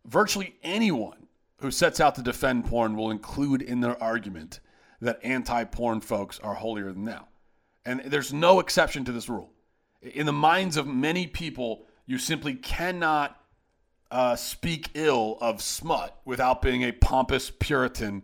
Virtually 0.06 0.56
anyone 0.64 1.28
who 1.58 1.72
sets 1.72 2.00
out 2.00 2.16
to 2.16 2.22
defend 2.22 2.66
porn 2.66 2.96
will 2.96 3.10
include 3.10 3.62
in 3.62 3.82
their 3.82 4.02
argument 4.02 4.60
that 5.00 5.20
anti 5.24 5.64
porn 5.64 6.02
folks 6.02 6.40
are 6.40 6.54
holier 6.54 6.92
than 6.92 7.06
thou. 7.06 7.28
And 7.86 8.02
there's 8.06 8.32
no 8.32 8.60
exception 8.60 9.04
to 9.06 9.12
this 9.12 9.30
rule. 9.30 9.52
In 10.02 10.28
the 10.28 10.34
minds 10.34 10.78
of 10.78 10.88
many 10.88 11.26
people, 11.26 11.86
you 12.06 12.20
simply 12.20 12.54
cannot 12.54 13.41
uh, 14.12 14.36
speak 14.36 14.90
ill 14.94 15.38
of 15.42 15.62
smut 15.62 16.20
without 16.26 16.62
being 16.62 16.84
a 16.84 16.92
pompous 16.92 17.50
Puritan 17.50 18.24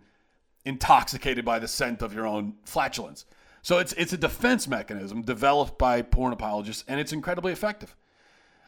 intoxicated 0.65 1.45
by 1.45 1.59
the 1.59 1.67
scent 1.67 2.01
of 2.01 2.13
your 2.13 2.27
own 2.27 2.55
flatulence. 2.65 3.25
So 3.61 3.79
it's, 3.79 3.93
it's 3.93 4.13
a 4.13 4.17
defense 4.17 4.67
mechanism 4.67 5.21
developed 5.21 5.77
by 5.77 6.01
porn 6.01 6.33
apologists, 6.33 6.83
and 6.87 6.99
it's 6.99 7.13
incredibly 7.13 7.53
effective. 7.53 7.95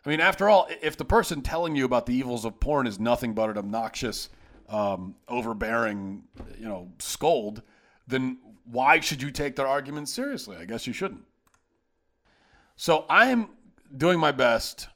I 0.05 0.09
mean, 0.09 0.21
after 0.21 0.49
all, 0.49 0.69
if 0.81 0.95
the 0.95 1.05
person 1.05 1.41
telling 1.41 1.75
you 1.75 1.83
about 1.83 2.05
the 2.05 2.13
evils 2.13 2.45
of 2.45 2.59
porn 2.59 2.87
is 2.87 2.99
nothing 2.99 3.33
but 3.33 3.49
an 3.49 3.57
obnoxious, 3.57 4.29
um, 4.69 5.15
overbearing, 5.27 6.23
you 6.57 6.67
know, 6.67 6.89
scold, 6.99 7.61
then 8.07 8.37
why 8.63 8.99
should 9.01 9.21
you 9.21 9.29
take 9.29 9.57
their 9.57 9.67
argument 9.67 10.07
seriously? 10.07 10.55
I 10.55 10.65
guess 10.65 10.87
you 10.87 10.93
shouldn't. 10.93 11.25
So 12.77 13.05
I 13.09 13.27
am 13.27 13.49
doing 13.95 14.19
my 14.19 14.31
best 14.31 14.87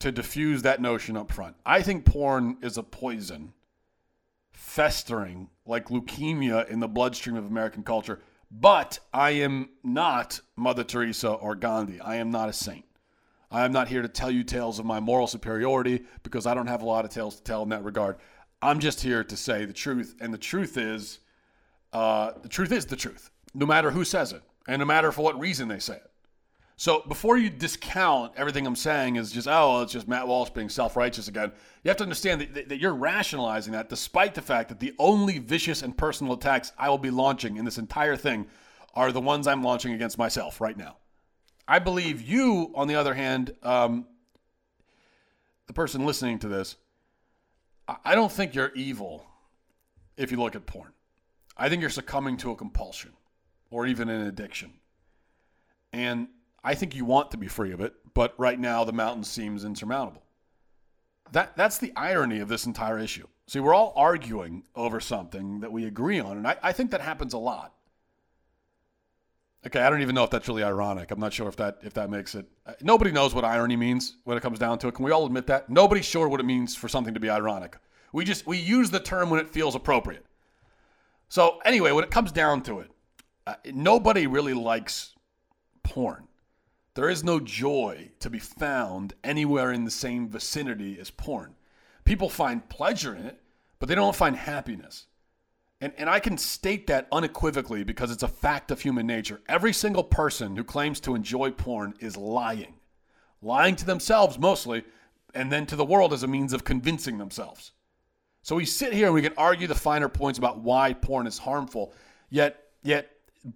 to 0.00 0.12
diffuse 0.12 0.62
that 0.62 0.80
notion 0.80 1.16
up 1.16 1.32
front. 1.32 1.56
I 1.66 1.82
think 1.82 2.04
porn 2.04 2.58
is 2.62 2.78
a 2.78 2.82
poison 2.82 3.52
festering 4.52 5.48
like 5.66 5.88
leukemia 5.88 6.68
in 6.68 6.80
the 6.80 6.88
bloodstream 6.88 7.36
of 7.36 7.46
American 7.46 7.82
culture. 7.82 8.20
But 8.50 8.98
I 9.12 9.30
am 9.30 9.70
not 9.82 10.40
Mother 10.56 10.84
Teresa 10.84 11.30
or 11.30 11.54
Gandhi. 11.54 12.00
I 12.00 12.16
am 12.16 12.30
not 12.30 12.48
a 12.48 12.52
saint. 12.52 12.84
I 13.50 13.64
am 13.64 13.72
not 13.72 13.88
here 13.88 14.02
to 14.02 14.08
tell 14.08 14.30
you 14.30 14.44
tales 14.44 14.78
of 14.78 14.86
my 14.86 15.00
moral 15.00 15.26
superiority 15.26 16.04
because 16.22 16.46
I 16.46 16.54
don't 16.54 16.66
have 16.66 16.82
a 16.82 16.86
lot 16.86 17.04
of 17.04 17.10
tales 17.10 17.36
to 17.36 17.42
tell 17.42 17.62
in 17.62 17.70
that 17.70 17.84
regard. 17.84 18.16
I'm 18.60 18.78
just 18.78 19.00
here 19.00 19.24
to 19.24 19.36
say 19.36 19.64
the 19.64 19.72
truth, 19.72 20.16
and 20.20 20.32
the 20.34 20.38
truth 20.38 20.76
is, 20.76 21.20
uh, 21.92 22.32
the 22.42 22.48
truth 22.48 22.72
is 22.72 22.86
the 22.86 22.96
truth, 22.96 23.30
no 23.54 23.64
matter 23.66 23.90
who 23.90 24.04
says 24.04 24.32
it, 24.32 24.42
and 24.66 24.80
no 24.80 24.84
matter 24.84 25.12
for 25.12 25.22
what 25.22 25.38
reason 25.38 25.68
they 25.68 25.78
say 25.78 25.94
it. 25.94 26.07
So 26.78 27.02
before 27.08 27.36
you 27.36 27.50
discount 27.50 28.34
everything 28.36 28.64
I'm 28.64 28.76
saying 28.76 29.18
as 29.18 29.32
just, 29.32 29.48
oh, 29.48 29.72
well, 29.72 29.82
it's 29.82 29.92
just 29.92 30.06
Matt 30.06 30.28
Walsh 30.28 30.50
being 30.50 30.68
self 30.68 30.96
righteous 30.96 31.26
again, 31.26 31.50
you 31.82 31.88
have 31.88 31.96
to 31.96 32.04
understand 32.04 32.40
that, 32.40 32.68
that 32.68 32.78
you're 32.78 32.94
rationalizing 32.94 33.72
that 33.72 33.88
despite 33.88 34.32
the 34.36 34.40
fact 34.40 34.68
that 34.68 34.78
the 34.78 34.94
only 34.96 35.40
vicious 35.40 35.82
and 35.82 35.98
personal 35.98 36.34
attacks 36.34 36.72
I 36.78 36.88
will 36.88 36.96
be 36.96 37.10
launching 37.10 37.56
in 37.56 37.64
this 37.64 37.78
entire 37.78 38.14
thing 38.14 38.46
are 38.94 39.10
the 39.10 39.20
ones 39.20 39.48
I'm 39.48 39.64
launching 39.64 39.92
against 39.92 40.18
myself 40.18 40.60
right 40.60 40.76
now. 40.76 40.98
I 41.66 41.80
believe 41.80 42.22
you, 42.22 42.70
on 42.76 42.86
the 42.86 42.94
other 42.94 43.12
hand, 43.12 43.56
um, 43.64 44.06
the 45.66 45.72
person 45.72 46.06
listening 46.06 46.38
to 46.38 46.48
this, 46.48 46.76
I 48.04 48.14
don't 48.14 48.30
think 48.30 48.54
you're 48.54 48.72
evil 48.76 49.26
if 50.16 50.30
you 50.30 50.36
look 50.36 50.54
at 50.54 50.64
porn. 50.64 50.92
I 51.56 51.68
think 51.68 51.80
you're 51.80 51.90
succumbing 51.90 52.36
to 52.36 52.52
a 52.52 52.56
compulsion 52.56 53.14
or 53.68 53.84
even 53.84 54.08
an 54.08 54.28
addiction. 54.28 54.74
And 55.92 56.28
I 56.62 56.74
think 56.74 56.94
you 56.94 57.04
want 57.04 57.30
to 57.30 57.36
be 57.36 57.48
free 57.48 57.72
of 57.72 57.80
it, 57.80 57.94
but 58.14 58.34
right 58.38 58.58
now 58.58 58.84
the 58.84 58.92
mountain 58.92 59.24
seems 59.24 59.64
insurmountable. 59.64 60.22
That 61.32 61.56
that's 61.56 61.78
the 61.78 61.92
irony 61.94 62.40
of 62.40 62.48
this 62.48 62.66
entire 62.66 62.98
issue. 62.98 63.26
See, 63.46 63.60
we're 63.60 63.74
all 63.74 63.92
arguing 63.96 64.64
over 64.74 65.00
something 65.00 65.60
that 65.60 65.72
we 65.72 65.86
agree 65.86 66.20
on, 66.20 66.36
and 66.36 66.46
I, 66.46 66.56
I 66.62 66.72
think 66.72 66.90
that 66.90 67.00
happens 67.00 67.32
a 67.32 67.38
lot. 67.38 67.74
Okay, 69.66 69.80
I 69.80 69.90
don't 69.90 70.02
even 70.02 70.14
know 70.14 70.24
if 70.24 70.30
that's 70.30 70.46
really 70.48 70.62
ironic. 70.62 71.10
I'm 71.10 71.18
not 71.18 71.32
sure 71.32 71.48
if 71.48 71.56
that 71.56 71.78
if 71.82 71.92
that 71.94 72.10
makes 72.10 72.34
it. 72.34 72.46
Uh, 72.64 72.74
nobody 72.80 73.10
knows 73.10 73.34
what 73.34 73.44
irony 73.44 73.76
means 73.76 74.16
when 74.24 74.36
it 74.36 74.42
comes 74.42 74.58
down 74.58 74.78
to 74.80 74.88
it. 74.88 74.94
Can 74.94 75.04
we 75.04 75.10
all 75.10 75.26
admit 75.26 75.46
that? 75.48 75.68
Nobody's 75.68 76.04
sure 76.04 76.28
what 76.28 76.40
it 76.40 76.44
means 76.46 76.76
for 76.76 76.88
something 76.88 77.14
to 77.14 77.20
be 77.20 77.28
ironic. 77.28 77.76
We 78.12 78.24
just 78.24 78.46
we 78.46 78.58
use 78.58 78.90
the 78.90 79.00
term 79.00 79.30
when 79.30 79.40
it 79.40 79.50
feels 79.50 79.74
appropriate. 79.74 80.24
So 81.28 81.58
anyway, 81.64 81.92
when 81.92 82.04
it 82.04 82.10
comes 82.10 82.32
down 82.32 82.62
to 82.62 82.80
it, 82.80 82.90
uh, 83.46 83.54
nobody 83.66 84.26
really 84.26 84.54
likes 84.54 85.14
porn. 85.82 86.27
There 86.98 87.08
is 87.08 87.22
no 87.22 87.38
joy 87.38 88.10
to 88.18 88.28
be 88.28 88.40
found 88.40 89.14
anywhere 89.22 89.70
in 89.70 89.84
the 89.84 89.90
same 89.92 90.28
vicinity 90.28 90.98
as 90.98 91.12
porn. 91.12 91.54
People 92.02 92.28
find 92.28 92.68
pleasure 92.68 93.14
in 93.14 93.24
it, 93.24 93.40
but 93.78 93.88
they 93.88 93.94
don't 93.94 94.16
find 94.16 94.34
happiness. 94.34 95.06
And, 95.80 95.92
and 95.96 96.10
I 96.10 96.18
can 96.18 96.36
state 96.36 96.88
that 96.88 97.06
unequivocally 97.12 97.84
because 97.84 98.10
it's 98.10 98.24
a 98.24 98.26
fact 98.26 98.72
of 98.72 98.80
human 98.80 99.06
nature. 99.06 99.40
Every 99.48 99.72
single 99.72 100.02
person 100.02 100.56
who 100.56 100.64
claims 100.64 100.98
to 101.02 101.14
enjoy 101.14 101.52
porn 101.52 101.94
is 102.00 102.16
lying. 102.16 102.74
Lying 103.42 103.76
to 103.76 103.86
themselves 103.86 104.36
mostly, 104.36 104.82
and 105.34 105.52
then 105.52 105.66
to 105.66 105.76
the 105.76 105.84
world 105.84 106.12
as 106.12 106.24
a 106.24 106.26
means 106.26 106.52
of 106.52 106.64
convincing 106.64 107.16
themselves. 107.16 107.70
So 108.42 108.56
we 108.56 108.64
sit 108.64 108.92
here 108.92 109.06
and 109.06 109.14
we 109.14 109.22
can 109.22 109.34
argue 109.36 109.68
the 109.68 109.76
finer 109.76 110.08
points 110.08 110.40
about 110.40 110.62
why 110.64 110.94
porn 110.94 111.28
is 111.28 111.38
harmful, 111.38 111.94
yet 112.28 112.60
yet 112.82 113.08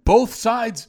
both 0.05 0.33
sides 0.33 0.87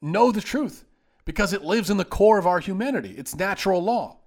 know 0.00 0.30
the 0.30 0.40
truth 0.40 0.84
because 1.24 1.52
it 1.52 1.62
lives 1.62 1.90
in 1.90 1.96
the 1.96 2.04
core 2.04 2.38
of 2.38 2.46
our 2.46 2.60
humanity. 2.60 3.14
It's 3.16 3.34
natural 3.34 3.82
law. 3.82 4.18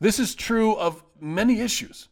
This 0.00 0.18
is 0.18 0.34
true 0.34 0.74
of 0.76 1.02
many 1.20 1.60
issues. 1.60 2.08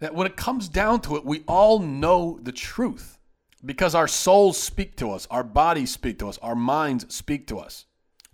That 0.00 0.14
when 0.14 0.26
it 0.26 0.36
comes 0.36 0.68
down 0.68 1.02
to 1.02 1.16
it, 1.16 1.24
we 1.24 1.44
all 1.46 1.78
know 1.78 2.38
the 2.42 2.52
truth 2.52 3.18
because 3.64 3.94
our 3.94 4.08
souls 4.08 4.56
speak 4.56 4.96
to 4.96 5.10
us, 5.10 5.26
our 5.30 5.44
bodies 5.44 5.90
speak 5.90 6.18
to 6.20 6.28
us, 6.28 6.38
our 6.38 6.54
minds 6.54 7.14
speak 7.14 7.46
to 7.48 7.58
us. 7.58 7.84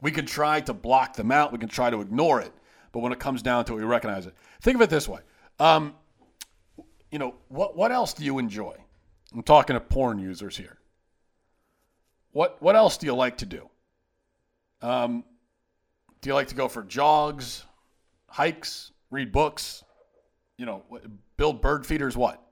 We 0.01 0.13
can 0.13 0.27
try 0.27 0.61
to 0.61 0.73
block 0.73 1.17
them 1.17 1.33
out, 1.33 1.53
we 1.53 1.59
can 1.59 1.69
try 1.69 1.91
to 1.91 2.01
ignore 2.01 2.41
it, 2.41 2.53
but 2.93 3.01
when 3.01 3.13
it 3.13 3.19
comes 3.19 3.43
down 3.43 3.65
to 3.65 3.73
it, 3.73 3.77
we 3.77 3.83
recognize 3.83 4.27
it. 4.27 4.35
Think 4.61 4.77
of 4.77 4.83
it 4.83 4.91
this 4.91 5.09
way. 5.09 5.21
Um, 5.59 5.95
you 7.11 7.19
know, 7.19 7.35
what, 7.49 7.77
what 7.77 7.91
else 7.91 8.13
do 8.13 8.25
you 8.25 8.39
enjoy? 8.39 8.77
I'm 9.35 9.43
talking 9.43 9.75
to 9.75 9.81
porn 9.81 10.19
users 10.19 10.57
here. 10.57 10.79
What, 12.33 12.63
what 12.63 12.77
else 12.77 12.97
do 12.97 13.07
you 13.07 13.15
like 13.15 13.39
to 13.39 13.47
do? 13.47 13.69
Um, 14.83 15.25
do 16.21 16.29
you 16.29 16.35
like 16.35 16.49
to 16.49 16.55
go 16.55 16.69
for 16.69 16.83
jogs, 16.83 17.65
hikes, 18.29 18.93
read 19.11 19.33
books? 19.33 19.85
You 20.59 20.67
know, 20.67 20.83
build 21.37 21.61
bird 21.61 21.87
feeders? 21.87 22.17
What? 22.17 22.43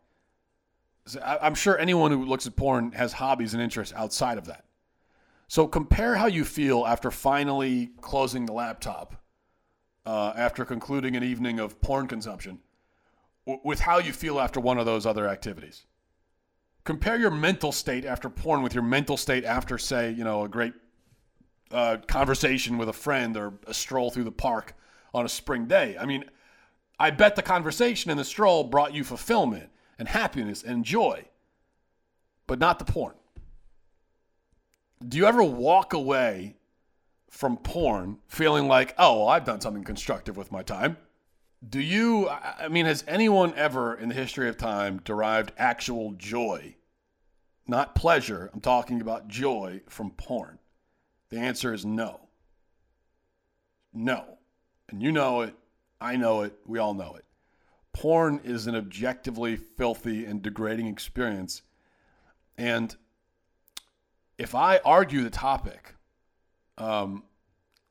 I'm 1.25 1.55
sure 1.55 1.79
anyone 1.79 2.11
who 2.11 2.25
looks 2.25 2.47
at 2.47 2.57
porn 2.57 2.93
has 2.93 3.13
hobbies 3.13 3.53
and 3.53 3.63
interests 3.63 3.95
outside 3.95 4.39
of 4.39 4.47
that. 4.47 4.65
So 5.49 5.67
compare 5.67 6.15
how 6.15 6.27
you 6.27 6.45
feel 6.45 6.87
after 6.87 7.11
finally 7.11 7.91
closing 8.01 8.47
the 8.47 8.53
laptop, 8.53 9.23
uh, 10.07 10.33
after 10.37 10.65
concluding 10.65 11.17
an 11.17 11.23
evening 11.23 11.59
of 11.61 11.81
porn 11.81 12.07
consumption, 12.07 12.61
w- 13.47 13.61
with 13.65 13.81
how 13.81 13.99
you 13.99 14.13
feel 14.13 14.41
after 14.41 14.61
one 14.61 14.79
of 14.79 14.87
those 14.87 15.05
other 15.05 15.29
activities. 15.29 15.85
Compare 16.85 17.17
your 17.17 17.31
mental 17.31 17.73
state 17.73 18.05
after 18.05 18.31
porn 18.31 18.63
with 18.63 18.75
your 18.75 18.85
mental 18.85 19.17
state 19.17 19.45
after, 19.45 19.77
say, 19.77 20.11
you 20.11 20.25
know, 20.25 20.45
a 20.45 20.49
great 20.49 20.75
uh, 21.71 21.99
conversation 22.07 22.79
with 22.79 22.89
a 22.89 22.93
friend 22.93 23.37
or 23.37 23.55
a 23.67 23.75
stroll 23.75 24.11
through 24.11 24.25
the 24.25 24.33
park 24.33 24.75
on 25.13 25.25
a 25.25 25.29
spring 25.29 25.67
day. 25.67 25.97
I 25.99 26.07
mean, 26.07 26.25
I 26.99 27.11
bet 27.11 27.37
the 27.37 27.43
conversation 27.43 28.11
and 28.11 28.21
the 28.21 28.25
stroll 28.25 28.65
brought 28.65 28.95
you 28.95 29.05
fulfillment 29.05 29.71
and 29.99 30.09
happiness 30.09 30.63
and 30.63 30.85
joy, 30.85 31.25
but 32.47 32.59
not 32.59 32.79
the 32.79 32.85
porn. 32.85 33.15
Do 35.07 35.19
you 35.19 35.27
ever 35.27 35.43
walk 35.43 35.93
away 35.93 36.57
from 37.29 37.57
porn 37.57 38.19
feeling 38.29 38.69
like, 38.69 38.95
oh, 38.97 39.27
I've 39.27 39.45
done 39.45 39.61
something 39.61 39.85
constructive 39.85 40.37
with 40.37 40.53
my 40.53 40.63
time? 40.63 40.97
Do 41.69 41.81
you, 41.81 42.29
I 42.29 42.69
mean, 42.69 42.87
has 42.87 43.05
anyone 43.09 43.55
ever 43.57 43.95
in 43.95 44.11
the 44.11 44.15
history 44.15 44.49
of 44.49 44.57
time 44.57 45.01
derived 45.05 45.53
actual 45.57 46.13
joy, 46.13 46.77
not 47.67 47.95
pleasure, 47.95 48.51
I'm 48.53 48.61
talking 48.61 49.01
about 49.01 49.29
joy 49.29 49.81
from 49.89 50.11
porn? 50.11 50.59
The 51.31 51.39
answer 51.39 51.73
is 51.73 51.85
no. 51.85 52.21
No. 53.93 54.39
And 54.89 55.03
you 55.03 55.13
know 55.13 55.43
it. 55.43 55.55
I 56.01 56.17
know 56.17 56.43
it. 56.43 56.55
We 56.67 56.79
all 56.79 56.95
know 56.95 57.15
it. 57.17 57.25
Porn 57.93 58.41
is 58.45 58.67
an 58.67 58.75
objectively 58.75 59.57
filthy 59.57 60.25
and 60.25 60.43
degrading 60.43 60.89
experience. 60.89 61.63
And 62.59 62.95
if 64.37 64.55
I 64.55 64.79
argue 64.85 65.23
the 65.23 65.31
topic, 65.31 65.95
um, 66.77 67.23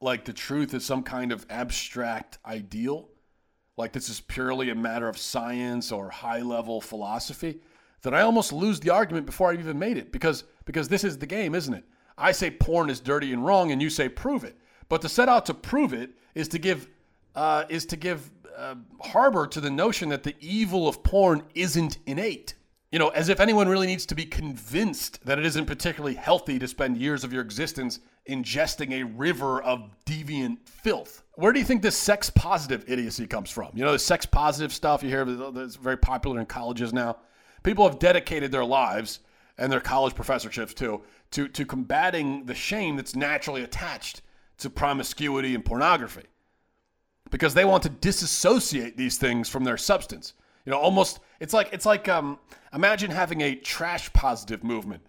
like 0.01 0.25
the 0.25 0.33
truth 0.33 0.73
is 0.73 0.85
some 0.85 1.03
kind 1.03 1.31
of 1.31 1.45
abstract 1.49 2.37
ideal, 2.45 3.09
like 3.77 3.93
this 3.93 4.09
is 4.09 4.19
purely 4.21 4.69
a 4.69 4.75
matter 4.75 5.07
of 5.07 5.17
science 5.17 5.91
or 5.91 6.09
high 6.09 6.41
level 6.41 6.81
philosophy, 6.81 7.61
then 8.01 8.13
I 8.13 8.21
almost 8.21 8.51
lose 8.51 8.81
the 8.81 8.89
argument 8.89 9.25
before 9.25 9.51
I've 9.51 9.59
even 9.59 9.79
made 9.79 9.97
it 9.97 10.11
because 10.11 10.43
because 10.65 10.89
this 10.89 11.03
is 11.03 11.17
the 11.17 11.25
game, 11.25 11.55
isn't 11.55 11.73
it? 11.73 11.85
I 12.17 12.31
say 12.31 12.51
porn 12.51 12.89
is 12.89 12.99
dirty 12.99 13.33
and 13.33 13.45
wrong, 13.45 13.71
and 13.71 13.81
you 13.81 13.89
say 13.89 14.09
prove 14.09 14.43
it. 14.43 14.57
But 14.89 15.01
to 15.01 15.09
set 15.09 15.29
out 15.29 15.45
to 15.47 15.53
prove 15.53 15.93
it 15.93 16.11
is 16.35 16.47
to 16.49 16.59
give 16.59 16.87
uh, 17.35 17.65
is 17.69 17.85
to 17.87 17.95
give 17.95 18.29
uh, 18.55 18.75
harbor 19.01 19.47
to 19.47 19.59
the 19.59 19.69
notion 19.69 20.09
that 20.09 20.23
the 20.23 20.35
evil 20.39 20.87
of 20.87 21.03
porn 21.03 21.43
isn't 21.55 21.97
innate. 22.05 22.55
You 22.91 22.99
know, 22.99 23.09
as 23.09 23.29
if 23.29 23.39
anyone 23.39 23.67
really 23.67 23.87
needs 23.87 24.05
to 24.05 24.15
be 24.15 24.25
convinced 24.25 25.25
that 25.25 25.39
it 25.39 25.45
isn't 25.45 25.65
particularly 25.65 26.13
healthy 26.13 26.59
to 26.59 26.67
spend 26.67 26.97
years 26.97 27.23
of 27.23 27.33
your 27.33 27.41
existence 27.41 27.99
ingesting 28.29 28.91
a 28.91 29.03
river 29.03 29.63
of 29.63 29.89
deviant 30.05 30.57
filth. 30.69 31.23
Where 31.33 31.51
do 31.51 31.59
you 31.59 31.65
think 31.65 31.81
this 31.81 31.97
sex 31.97 32.29
positive 32.29 32.85
idiocy 32.87 33.25
comes 33.25 33.49
from? 33.49 33.71
You 33.73 33.83
know, 33.83 33.93
the 33.93 33.99
sex 33.99 34.27
positive 34.27 34.71
stuff 34.71 35.01
you 35.01 35.09
hear 35.09 35.25
that's 35.25 35.75
very 35.75 35.97
popular 35.97 36.39
in 36.39 36.45
colleges 36.45 36.93
now. 36.93 37.17
People 37.63 37.87
have 37.87 37.97
dedicated 37.97 38.51
their 38.51 38.63
lives 38.63 39.21
and 39.57 39.71
their 39.71 39.81
college 39.81 40.13
professorships 40.13 40.75
too 40.75 41.01
to, 41.33 41.47
to 41.47 41.65
combating 41.65 42.45
the 42.45 42.53
shame 42.53 42.95
that's 42.95 43.15
naturally 43.15 43.63
attached 43.63 44.21
to 44.59 44.69
promiscuity 44.69 45.55
and 45.55 45.65
pornography 45.65 46.25
because 47.31 47.55
they 47.55 47.65
want 47.65 47.81
to 47.83 47.89
disassociate 47.89 48.97
these 48.97 49.17
things 49.17 49.49
from 49.49 49.63
their 49.63 49.77
substance. 49.77 50.33
You 50.65 50.71
know, 50.71 50.77
almost 50.77 51.19
it's 51.39 51.53
like 51.53 51.69
it's 51.73 51.87
like 51.87 52.07
um, 52.07 52.37
imagine 52.71 53.09
having 53.09 53.41
a 53.41 53.55
trash 53.55 54.13
positive 54.13 54.63
movement 54.63 55.01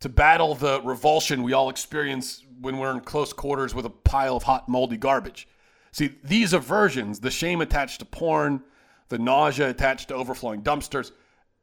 to 0.00 0.10
battle 0.10 0.54
the 0.54 0.82
revulsion 0.82 1.42
we 1.42 1.54
all 1.54 1.70
experience 1.70 2.44
when 2.60 2.76
we're 2.76 2.92
in 2.92 3.00
close 3.00 3.32
quarters 3.32 3.74
with 3.74 3.86
a 3.86 3.90
pile 3.90 4.36
of 4.36 4.42
hot 4.42 4.68
moldy 4.68 4.98
garbage. 4.98 5.48
See, 5.92 6.14
these 6.22 6.52
aversions, 6.52 7.20
the 7.20 7.30
shame 7.30 7.62
attached 7.62 8.00
to 8.00 8.04
porn, 8.04 8.62
the 9.08 9.18
nausea 9.18 9.70
attached 9.70 10.08
to 10.08 10.14
overflowing 10.14 10.62
dumpsters, 10.62 11.10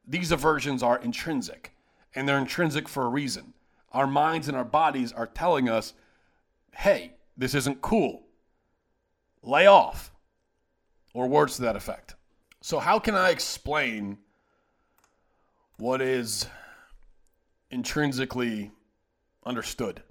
these 0.06 0.32
aversions 0.32 0.82
are 0.82 0.98
intrinsic 0.98 1.72
and 2.14 2.28
they're 2.28 2.38
intrinsic 2.38 2.88
for 2.88 3.04
a 3.04 3.08
reason 3.08 3.54
our 3.92 4.06
minds 4.06 4.48
and 4.48 4.56
our 4.56 4.64
bodies 4.64 5.12
are 5.12 5.26
telling 5.26 5.68
us, 5.68 5.94
hey, 6.74 7.14
this 7.36 7.54
isn't 7.54 7.80
cool. 7.80 8.26
Lay 9.42 9.66
off. 9.66 10.12
Or 11.14 11.26
words 11.26 11.56
to 11.56 11.62
that 11.62 11.76
effect. 11.76 12.14
So, 12.60 12.78
how 12.78 12.98
can 12.98 13.14
I 13.14 13.30
explain 13.30 14.18
what 15.78 16.02
is 16.02 16.46
intrinsically 17.70 18.70
understood? 19.44 20.02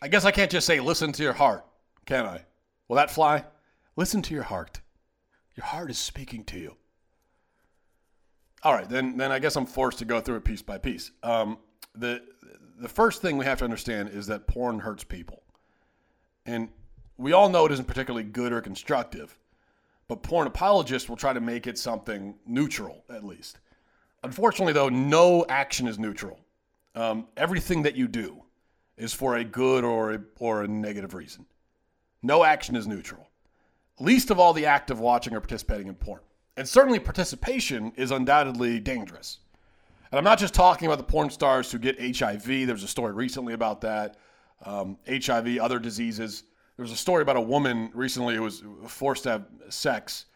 I 0.00 0.08
guess 0.08 0.24
I 0.24 0.30
can't 0.30 0.50
just 0.50 0.66
say, 0.66 0.80
listen 0.80 1.12
to 1.12 1.22
your 1.22 1.32
heart, 1.32 1.64
can 2.06 2.24
I? 2.24 2.42
Will 2.88 2.96
that 2.96 3.10
fly? 3.10 3.44
Listen 3.96 4.22
to 4.22 4.34
your 4.34 4.42
heart. 4.44 4.80
Your 5.56 5.66
heart 5.66 5.90
is 5.90 5.98
speaking 5.98 6.44
to 6.44 6.58
you. 6.58 6.76
All 8.64 8.72
right, 8.72 8.88
then 8.88 9.16
then 9.16 9.32
I 9.32 9.38
guess 9.38 9.56
I'm 9.56 9.66
forced 9.66 9.98
to 9.98 10.04
go 10.04 10.20
through 10.20 10.36
it 10.36 10.44
piece 10.44 10.62
by 10.62 10.78
piece. 10.78 11.10
Um, 11.22 11.58
the 11.94 12.22
the 12.78 12.88
first 12.88 13.22
thing 13.22 13.36
we 13.36 13.44
have 13.44 13.58
to 13.58 13.64
understand 13.64 14.10
is 14.10 14.26
that 14.26 14.46
porn 14.46 14.80
hurts 14.80 15.04
people. 15.04 15.42
And 16.46 16.68
we 17.16 17.32
all 17.32 17.48
know 17.48 17.64
it 17.66 17.72
isn't 17.72 17.86
particularly 17.86 18.24
good 18.24 18.52
or 18.52 18.60
constructive, 18.60 19.38
but 20.08 20.22
porn 20.22 20.46
apologists 20.46 21.08
will 21.08 21.16
try 21.16 21.32
to 21.32 21.40
make 21.40 21.66
it 21.66 21.78
something 21.78 22.34
neutral, 22.46 23.04
at 23.08 23.24
least. 23.24 23.60
Unfortunately, 24.24 24.72
though, 24.72 24.88
no 24.88 25.46
action 25.48 25.86
is 25.86 25.98
neutral. 25.98 26.40
Um, 26.94 27.28
everything 27.36 27.82
that 27.82 27.96
you 27.96 28.08
do 28.08 28.42
is 28.96 29.14
for 29.14 29.36
a 29.36 29.44
good 29.44 29.84
or 29.84 30.14
a, 30.14 30.20
or 30.38 30.62
a 30.62 30.68
negative 30.68 31.14
reason. 31.14 31.46
No 32.22 32.44
action 32.44 32.76
is 32.76 32.86
neutral. 32.86 33.28
Least 34.00 34.30
of 34.30 34.38
all 34.38 34.52
the 34.52 34.66
act 34.66 34.90
of 34.90 35.00
watching 35.00 35.34
or 35.34 35.40
participating 35.40 35.86
in 35.86 35.94
porn. 35.94 36.20
And 36.56 36.68
certainly 36.68 36.98
participation 36.98 37.92
is 37.96 38.10
undoubtedly 38.10 38.78
dangerous. 38.78 39.38
And 40.10 40.18
I'm 40.18 40.24
not 40.24 40.38
just 40.38 40.52
talking 40.52 40.86
about 40.86 40.98
the 40.98 41.04
porn 41.04 41.30
stars 41.30 41.72
who 41.72 41.78
get 41.78 41.98
HIV. 41.98 42.44
There 42.44 42.74
was 42.74 42.82
a 42.82 42.88
story 42.88 43.14
recently 43.14 43.54
about 43.54 43.80
that. 43.80 44.18
Um, 44.64 44.98
HIV, 45.08 45.58
other 45.58 45.78
diseases. 45.78 46.44
There 46.76 46.82
was 46.82 46.92
a 46.92 46.96
story 46.96 47.22
about 47.22 47.36
a 47.36 47.40
woman 47.40 47.90
recently 47.94 48.34
who 48.34 48.42
was 48.42 48.62
forced 48.86 49.22
to 49.24 49.30
have 49.30 49.46
sex, 49.70 50.26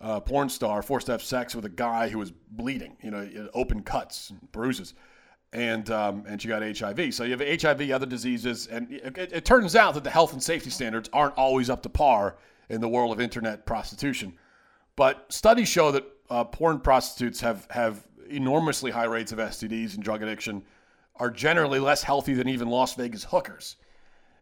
uh, 0.00 0.20
porn 0.20 0.48
star, 0.48 0.82
forced 0.82 1.06
to 1.06 1.12
have 1.12 1.22
sex 1.22 1.54
with 1.54 1.66
a 1.66 1.70
guy 1.70 2.08
who 2.08 2.18
was 2.18 2.30
bleeding, 2.30 2.96
you 3.02 3.10
know, 3.10 3.48
open 3.52 3.82
cuts, 3.82 4.30
and 4.30 4.52
bruises. 4.52 4.94
And, 5.52 5.90
um, 5.90 6.24
and 6.26 6.40
she 6.40 6.48
got 6.48 6.62
HIV. 6.62 7.14
So 7.14 7.24
you 7.24 7.36
have 7.36 7.62
HIV, 7.62 7.90
other 7.90 8.06
diseases. 8.06 8.66
And 8.66 8.90
it, 8.90 9.18
it 9.18 9.44
turns 9.44 9.76
out 9.76 9.94
that 9.94 10.04
the 10.04 10.10
health 10.10 10.32
and 10.32 10.42
safety 10.42 10.70
standards 10.70 11.10
aren't 11.12 11.34
always 11.34 11.68
up 11.68 11.82
to 11.82 11.88
par 11.90 12.38
in 12.70 12.80
the 12.80 12.88
world 12.88 13.12
of 13.12 13.20
internet 13.20 13.66
prostitution. 13.66 14.32
But 14.96 15.30
studies 15.30 15.68
show 15.68 15.92
that 15.92 16.04
uh, 16.30 16.44
porn 16.44 16.80
prostitutes 16.80 17.40
have, 17.40 17.66
have 17.70 18.06
enormously 18.28 18.90
high 18.90 19.04
rates 19.04 19.30
of 19.30 19.38
STDs 19.38 19.94
and 19.94 20.02
drug 20.02 20.22
addiction, 20.22 20.62
are 21.16 21.30
generally 21.30 21.78
less 21.78 22.02
healthy 22.02 22.34
than 22.34 22.48
even 22.48 22.68
Las 22.68 22.94
Vegas 22.94 23.24
hookers. 23.24 23.76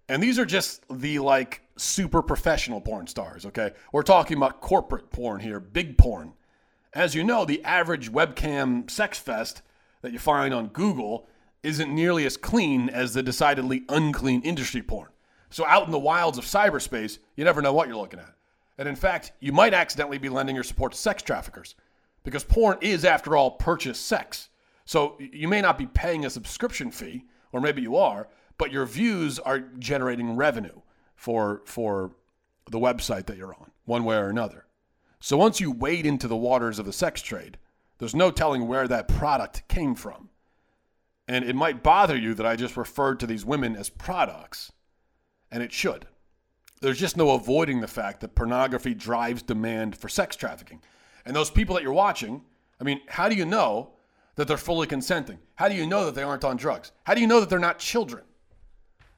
And 0.09 0.23
these 0.23 0.39
are 0.39 0.45
just 0.45 0.83
the 0.91 1.19
like 1.19 1.63
super 1.77 2.23
professional 2.23 2.81
porn 2.81 3.07
stars, 3.07 3.47
okay? 3.47 3.73
We're 3.93 4.03
talking 4.03 4.37
about 4.37 4.61
corporate 4.61 5.11
porn 5.11 5.41
here, 5.41 5.61
big 5.61 5.99
porn. 5.99 6.35
As 6.93 7.15
you 7.15 7.25
know, 7.25 7.45
the 7.45 7.63
average 7.65 8.13
webcam 8.13 8.89
sex 8.91 9.19
fest 9.19 9.63
that 10.03 10.13
you 10.13 10.19
find 10.19 10.55
on 10.55 10.69
Google 10.69 11.27
isn't 11.63 11.93
nearly 11.93 12.27
as 12.27 12.37
clean 12.37 12.91
as 12.91 13.15
the 13.15 13.23
decidedly 13.23 13.85
unclean 13.89 14.43
industry 14.43 14.83
porn. 14.83 15.09
So 15.51 15.65
out 15.67 15.87
in 15.87 15.93
the 15.93 15.99
wilds 15.99 16.39
of 16.39 16.45
cyberspace, 16.45 17.19
you 17.37 17.45
never 17.45 17.63
know 17.63 17.73
what 17.73 17.89
you're 17.89 17.97
looking 17.97 18.21
at. 18.21 18.34
And 18.79 18.89
in 18.89 18.97
fact, 18.97 19.33
you 19.41 19.53
might 19.53 19.75
accidentally 19.75 20.19
be 20.19 20.29
lending 20.29 20.55
your 20.55 20.65
support 20.65 20.93
to 20.93 20.99
sex 20.99 21.23
traffickers 21.23 21.75
because 22.25 22.45
porn 22.45 22.79
is, 22.81 23.05
after 23.05 23.37
all, 23.37 23.53
purchased 23.53 24.07
sex. 24.07 24.49
So 24.85 25.17
you 25.19 25.49
may 25.49 25.61
not 25.61 25.79
be 25.79 25.87
paying 25.87 26.25
a 26.25 26.31
subscription 26.31 26.91
fee, 26.91 27.25
or 27.53 27.61
maybe 27.61 27.83
you 27.83 27.97
are, 27.97 28.29
but 28.59 28.73
your 28.73 28.87
views 28.87 29.39
are 29.39 29.61
generating 29.61 30.37
revenue 30.37 30.81
for, 31.15 31.63
for 31.65 32.13
the 32.71 32.81
website 32.81 33.27
that 33.27 33.37
you're 33.37 33.55
on, 33.55 33.71
one 33.85 34.05
way 34.05 34.17
or 34.17 34.29
another. 34.29 34.67
So 35.21 35.37
once 35.37 35.61
you 35.61 35.71
wade 35.71 36.07
into 36.07 36.29
the 36.29 36.37
waters 36.37 36.79
of 36.79 36.87
the 36.87 36.93
sex 36.93 37.23
trade, 37.23 37.59
there's 37.99 38.15
no 38.15 38.31
telling 38.31 38.67
where 38.67 38.89
that 38.89 39.09
product 39.09 39.67
came 39.69 39.95
from. 39.95 40.31
And 41.27 41.45
it 41.45 41.57
might 41.57 41.83
bother 41.83 42.17
you 42.17 42.35
that 42.35 42.45
I 42.45 42.57
just 42.57 42.77
referred 42.77 43.21
to 43.21 43.27
these 43.27 43.45
women 43.45 43.77
as 43.77 43.89
products, 43.89 44.73
and 45.51 45.63
it 45.63 45.73
should. 45.73 46.07
There's 46.85 47.01
just 47.01 47.17
no 47.17 47.31
avoiding 47.31 47.81
the 47.81 47.89
fact 47.89 48.21
that 48.21 48.35
pornography 48.35 48.93
drives 48.93 49.43
demand 49.43 49.97
for 49.97 50.11
sex 50.11 50.37
trafficking. 50.37 50.83
And 51.25 51.35
those 51.35 51.51
people 51.51 51.75
that 51.75 51.83
you're 51.83 51.95
watching, 51.95 52.43
I 52.79 52.85
mean, 52.85 53.01
how 53.09 53.31
do 53.31 53.35
you 53.35 53.47
know 53.47 53.93
that 54.35 54.47
they're 54.47 54.59
fully 54.59 54.87
consenting? 54.87 55.39
How 55.55 55.69
do 55.69 55.75
you 55.75 55.87
know 55.87 56.05
that 56.05 56.15
they 56.15 56.23
aren't 56.23 56.45
on 56.45 56.59
drugs? 56.59 56.93
How 57.05 57.15
do 57.15 57.23
you 57.23 57.27
know 57.27 57.41
that 57.41 57.49
they're 57.49 57.59
not 57.59 57.79
children? 57.79 58.25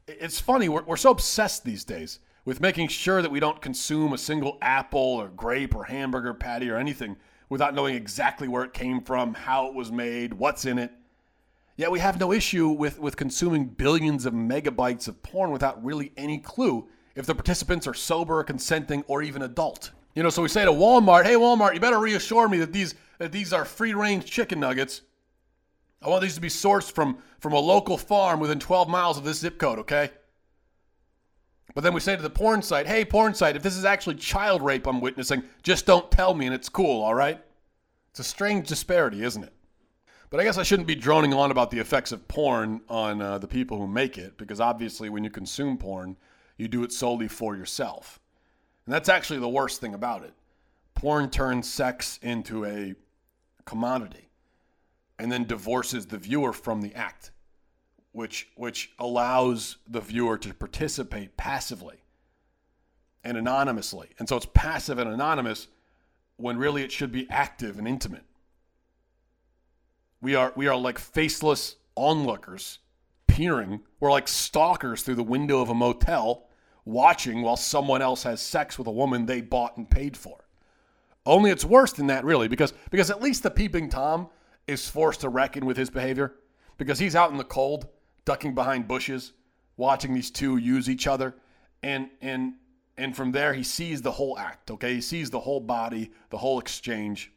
It's 0.07 0.39
funny, 0.39 0.69
we're, 0.69 0.85
we're 0.85 0.97
so 0.97 1.11
obsessed 1.11 1.65
these 1.65 1.83
days 1.83 2.21
with 2.45 2.61
making 2.61 2.87
sure 2.87 3.21
that 3.21 3.33
we 3.33 3.41
don't 3.41 3.61
consume 3.61 4.13
a 4.13 4.19
single 4.19 4.59
apple 4.63 5.01
or 5.01 5.29
grape 5.31 5.75
or 5.75 5.83
hamburger 5.83 6.35
patty 6.35 6.71
or 6.71 6.77
anything 6.77 7.17
without 7.49 7.75
knowing 7.75 7.97
exactly 7.97 8.47
where 8.47 8.63
it 8.63 8.75
came 8.75 9.01
from, 9.01 9.35
how 9.35 9.67
it 9.67 9.75
was 9.75 9.91
made, 9.91 10.35
what's 10.35 10.67
in 10.67 10.79
it. 10.79 10.93
Yet 11.77 11.91
we 11.91 11.99
have 11.99 12.21
no 12.21 12.31
issue 12.31 12.69
with, 12.69 13.01
with 13.01 13.17
consuming 13.17 13.65
billions 13.65 14.25
of 14.25 14.35
megabytes 14.35 15.09
of 15.09 15.21
porn 15.25 15.51
without 15.51 15.85
really 15.85 16.13
any 16.17 16.39
clue 16.39 16.87
if 17.17 17.27
the 17.27 17.35
participants 17.35 17.87
are 17.87 17.95
sober, 17.95 18.45
consenting, 18.45 19.03
or 19.09 19.23
even 19.23 19.43
adult. 19.43 19.91
You 20.15 20.23
know, 20.23 20.31
so 20.31 20.43
we 20.43 20.49
say 20.49 20.65
to 20.65 20.71
Walmart, 20.71 21.25
"Hey, 21.25 21.35
Walmart, 21.35 21.75
you 21.75 21.81
better 21.81 21.99
reassure 21.99 22.49
me 22.49 22.59
that 22.59 22.73
these 22.73 22.95
that 23.19 23.33
these 23.33 23.53
are 23.53 23.65
free-range 23.65 24.27
chicken 24.27 24.61
nuggets. 24.61 25.01
I 26.03 26.09
want 26.09 26.23
these 26.23 26.35
to 26.35 26.41
be 26.41 26.49
sourced 26.49 26.93
from 26.93 27.19
from 27.41 27.53
a 27.53 27.59
local 27.59 27.99
farm 27.99 28.39
within 28.39 28.61
12 28.61 28.89
miles 28.89 29.19
of 29.19 29.25
this 29.25 29.41
zip 29.41 29.59
code, 29.59 29.79
okay?" 29.81 30.11
But 31.75 31.83
then 31.83 31.93
we 31.93 32.01
say 32.01 32.17
to 32.17 32.23
the 32.23 32.31
porn 32.31 32.63
site, 32.63 32.87
"Hey, 32.87 33.05
porn 33.05 33.35
site, 33.35 33.57
if 33.57 33.63
this 33.63 33.77
is 33.77 33.85
actually 33.85 34.15
child 34.15 34.63
rape 34.63 34.87
I'm 34.87 35.01
witnessing, 35.01 35.43
just 35.63 35.85
don't 35.85 36.11
tell 36.11 36.33
me 36.35 36.47
and 36.47 36.55
it's 36.55 36.69
cool, 36.69 37.03
all 37.03 37.15
right?" 37.15 37.43
It's 38.11 38.21
a 38.21 38.25
strange 38.25 38.69
disparity, 38.69 39.23
isn't 39.23 39.43
it? 39.43 39.53
But 40.31 40.41
I 40.41 40.45
guess 40.45 40.57
I 40.57 40.63
shouldn't 40.63 40.89
be 40.89 40.95
droning 40.95 41.35
on 41.35 41.51
about 41.51 41.71
the 41.71 41.79
effects 41.79 42.13
of 42.13 42.27
porn 42.29 42.81
on 42.89 43.21
uh, 43.21 43.39
the 43.39 43.47
people 43.47 43.79
who 43.79 43.87
make 43.87 44.17
it, 44.17 44.39
because 44.39 44.61
obviously, 44.61 45.11
when 45.11 45.23
you 45.23 45.31
consume 45.31 45.77
porn, 45.77 46.17
you 46.57 46.69
do 46.69 46.83
it 46.83 46.93
solely 46.93 47.29
for 47.29 47.57
yourself. 47.57 48.21
And 48.87 48.95
that's 48.95 49.09
actually 49.09 49.41
the 49.41 49.49
worst 49.49 49.81
thing 49.81 49.95
about 49.95 50.23
it. 50.23 50.33
Porn 50.95 51.31
turns 51.31 51.71
sex 51.71 52.19
into 52.23 52.65
a 52.65 52.95
commodity 53.65 54.31
and 55.19 55.31
then 55.31 55.45
divorces 55.45 56.07
the 56.07 56.19
viewer 56.19 56.53
from 56.53 56.81
the 56.81 56.95
act, 56.95 57.33
which, 58.13 58.49
which 58.55 58.93
allows 58.99 59.77
the 59.89 60.01
viewer 60.01 60.39
to 60.39 60.55
participate 60.55 61.37
passively 61.37 61.97
and 63.25 63.37
anonymously. 63.37 64.09
And 64.19 64.29
so 64.29 64.37
it's 64.37 64.47
passive 64.55 64.99
and 64.99 65.11
anonymous 65.11 65.69
when 66.37 66.59
really 66.59 66.83
it 66.83 66.93
should 66.93 67.13
be 67.13 67.29
active 67.29 67.79
and 67.79 67.89
intimate. 67.89 68.25
We 70.21 70.35
are, 70.35 70.53
we 70.55 70.67
are 70.67 70.77
like 70.77 70.99
faceless 70.99 71.77
onlookers 71.97 72.79
peering. 73.27 73.81
We're 74.01 74.11
like 74.11 74.29
stalkers 74.29 75.03
through 75.03 75.17
the 75.17 75.23
window 75.23 75.61
of 75.61 75.69
a 75.69 75.75
motel 75.75 76.46
watching 76.87 77.43
while 77.43 77.57
someone 77.57 78.01
else 78.01 78.23
has 78.23 78.41
sex 78.41 78.79
with 78.79 78.87
a 78.87 78.93
woman 78.93 79.27
they 79.27 79.43
bought 79.43 79.77
and 79.77 79.91
paid 79.91 80.17
for. 80.17 80.47
Only 81.27 81.51
it's 81.51 81.65
worse 81.65 81.93
than 81.93 82.07
that, 82.07 82.25
really, 82.25 82.49
because 82.49 82.73
because 82.91 83.11
at 83.11 83.21
least 83.21 83.43
the 83.43 83.51
peeping 83.51 83.91
tom 83.91 84.29
is 84.67 84.89
forced 84.89 85.21
to 85.21 85.29
reckon 85.29 85.67
with 85.67 85.77
his 85.77 85.91
behavior 85.91 86.37
because 86.79 86.99
he's 86.99 87.17
out 87.17 87.31
in 87.33 87.37
the 87.37 87.45
cold, 87.45 87.89
ducking 88.25 88.55
behind 88.55 88.87
bushes, 88.89 89.33
watching 89.77 90.15
these 90.15 90.31
two 90.31 90.57
use 90.57 90.89
each 90.89 91.07
other, 91.07 91.35
and 91.83 92.09
and 92.23 92.55
and 92.97 93.17
from 93.17 93.33
there 93.33 93.53
he 93.53 93.65
sees 93.65 94.01
the 94.01 94.13
whole 94.13 94.39
act. 94.39 94.71
Okay, 94.71 94.95
he 94.95 95.01
sees 95.01 95.29
the 95.29 95.41
whole 95.41 95.61
body, 95.61 96.13
the 96.31 96.39
whole 96.39 96.61
exchange. 96.61 97.33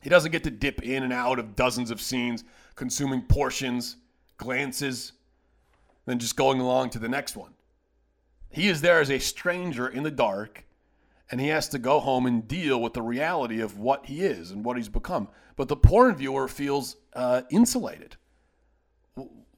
He 0.00 0.10
doesn't 0.10 0.32
get 0.32 0.44
to 0.44 0.50
dip 0.50 0.82
in 0.82 1.04
and 1.04 1.12
out 1.12 1.38
of 1.38 1.56
dozens 1.56 1.90
of 1.90 2.00
scenes, 2.00 2.44
consuming 2.74 3.22
portions, 3.22 3.96
glances, 4.36 5.12
then 6.06 6.18
just 6.18 6.36
going 6.36 6.60
along 6.60 6.90
to 6.90 6.98
the 6.98 7.08
next 7.08 7.36
one. 7.36 7.52
He 8.50 8.68
is 8.68 8.80
there 8.80 9.00
as 9.00 9.10
a 9.10 9.18
stranger 9.18 9.86
in 9.86 10.02
the 10.02 10.10
dark, 10.10 10.64
and 11.30 11.40
he 11.40 11.48
has 11.48 11.68
to 11.68 11.78
go 11.78 12.00
home 12.00 12.26
and 12.26 12.48
deal 12.48 12.80
with 12.80 12.94
the 12.94 13.02
reality 13.02 13.60
of 13.60 13.78
what 13.78 14.06
he 14.06 14.22
is 14.22 14.50
and 14.50 14.64
what 14.64 14.76
he's 14.76 14.88
become. 14.88 15.28
But 15.56 15.68
the 15.68 15.76
porn 15.76 16.14
viewer 16.16 16.48
feels 16.48 16.96
uh, 17.12 17.42
insulated. 17.50 18.16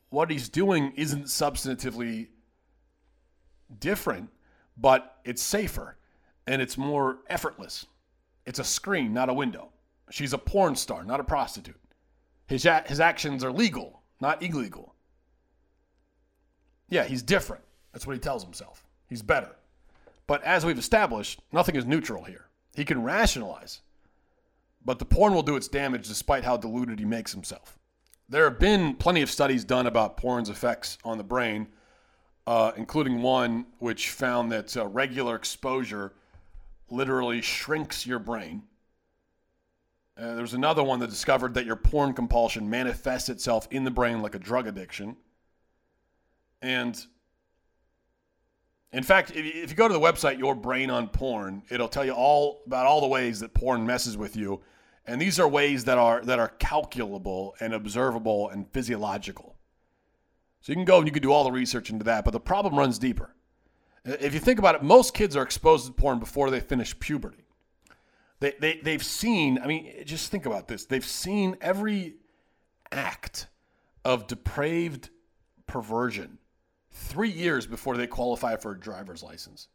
What 0.09 0.31
he's 0.31 0.48
doing 0.48 0.92
isn't 0.96 1.26
substantively 1.26 2.29
different, 3.79 4.31
but 4.76 5.18
it's 5.24 5.42
safer 5.42 5.96
and 6.46 6.61
it's 6.61 6.76
more 6.76 7.18
effortless. 7.29 7.87
It's 8.44 8.59
a 8.59 8.64
screen, 8.64 9.12
not 9.12 9.29
a 9.29 9.35
window. 9.35 9.70
She's 10.11 10.33
a 10.33 10.38
porn 10.38 10.74
star, 10.74 11.05
not 11.05 11.20
a 11.20 11.24
prostitute. 11.24 11.81
His, 12.48 12.66
his 12.87 12.98
actions 12.98 13.44
are 13.44 13.53
legal, 13.53 14.03
not 14.20 14.42
illegal. 14.42 14.96
Yeah, 16.88 17.05
he's 17.05 17.22
different. 17.22 17.62
That's 17.92 18.07
what 18.07 18.14
he 18.14 18.20
tells 18.20 18.44
himself. 18.44 18.85
He's 19.09 19.22
better. 19.22 19.57
But 20.26 20.42
as 20.44 20.64
we've 20.64 20.79
established, 20.79 21.40
nothing 21.53 21.74
is 21.76 21.85
neutral 21.85 22.24
here. 22.24 22.46
He 22.74 22.85
can 22.85 23.03
rationalize, 23.03 23.81
but 24.85 24.98
the 24.98 25.05
porn 25.05 25.35
will 25.35 25.42
do 25.42 25.57
its 25.57 25.68
damage 25.68 26.07
despite 26.07 26.44
how 26.44 26.57
deluded 26.57 26.98
he 27.00 27.05
makes 27.05 27.33
himself. 27.33 27.79
There 28.29 28.44
have 28.44 28.61
been 28.61 28.94
plenty 28.94 29.22
of 29.22 29.31
studies 29.31 29.64
done 29.64 29.88
about 29.88 30.16
porn's 30.16 30.48
effects 30.48 30.98
on 31.05 31.18
the 31.18 31.24
brain, 31.24 31.66
uh, 32.46 32.70
including 32.76 33.22
one 33.22 33.66
which 33.81 34.11
found 34.11 34.53
that 34.53 34.76
uh, 34.76 34.87
regular 34.87 35.35
exposure 35.35 36.12
literally 36.88 37.42
shrinks 37.42 38.07
your 38.07 38.20
brain. 38.20 38.62
Uh, 40.16 40.35
there's 40.35 40.55
another 40.55 40.83
one 40.83 41.00
that 41.00 41.11
discovered 41.11 41.55
that 41.55 41.66
your 41.66 41.76
porn 41.76 42.12
compulsion 42.12 42.70
manifests 42.70 43.29
itself 43.29 43.66
in 43.70 43.83
the 43.83 43.90
brain 43.90 44.22
like 44.22 44.35
a 44.35 44.38
drug 44.38 44.66
addiction. 44.66 45.16
And 46.62 47.05
in 48.92 49.03
fact, 49.05 49.33
if 49.35 49.70
you 49.70 49.76
go 49.76 49.87
to 49.87 49.94
the 49.94 50.00
website 50.00 50.38
Your 50.38 50.55
Brain 50.55 50.90
on 50.90 51.09
Porn, 51.09 51.62
it'll 51.70 51.88
tell 51.88 52.05
you 52.05 52.12
all 52.12 52.62
about 52.66 52.87
all 52.87 53.00
the 53.00 53.07
ways 53.07 53.38
that 53.40 53.55
porn 53.55 53.87
messes 53.87 54.16
with 54.16 54.35
you, 54.35 54.61
and 55.07 55.20
these 55.20 55.38
are 55.38 55.48
ways 55.48 55.85
that 55.85 55.96
are 55.96 56.22
that 56.24 56.38
are 56.38 56.48
calculable 56.59 57.55
and 57.61 57.72
observable 57.72 58.48
and 58.48 58.68
physiological. 58.72 59.57
So 60.61 60.72
you 60.72 60.76
can 60.76 60.85
go 60.85 60.98
and 60.98 61.07
you 61.07 61.12
can 61.12 61.22
do 61.22 61.33
all 61.33 61.44
the 61.44 61.53
research 61.53 61.90
into 61.90 62.05
that, 62.05 62.24
but 62.24 62.33
the 62.33 62.40
problem 62.40 62.76
runs 62.76 62.98
deeper. 62.98 63.35
If 64.05 64.35
you 64.35 64.40
think 64.40 64.59
about 64.59 64.74
it, 64.74 64.83
most 64.83 65.14
kids 65.14 65.37
are 65.37 65.42
exposed 65.42 65.87
to 65.87 65.92
porn 65.92 66.18
before 66.18 66.50
they 66.50 66.61
finish 66.61 66.98
puberty. 66.98 67.44
They, 68.40 68.55
they, 68.59 68.81
they've 68.83 69.05
seen, 69.05 69.59
I 69.62 69.66
mean, 69.66 69.92
just 70.07 70.31
think 70.31 70.46
about 70.46 70.68
this. 70.68 70.87
They've 70.87 71.05
seen 71.05 71.57
every 71.61 72.16
act 72.90 73.46
of 74.05 74.26
depraved 74.26 75.11
perversion 75.66 76.38
three 76.92 77.31
years 77.31 77.66
before 77.66 77.96
they 77.96 78.07
qualify 78.07 78.57
for 78.57 78.72
a 78.72 78.79
driver's 78.79 79.22
license. 79.22 79.68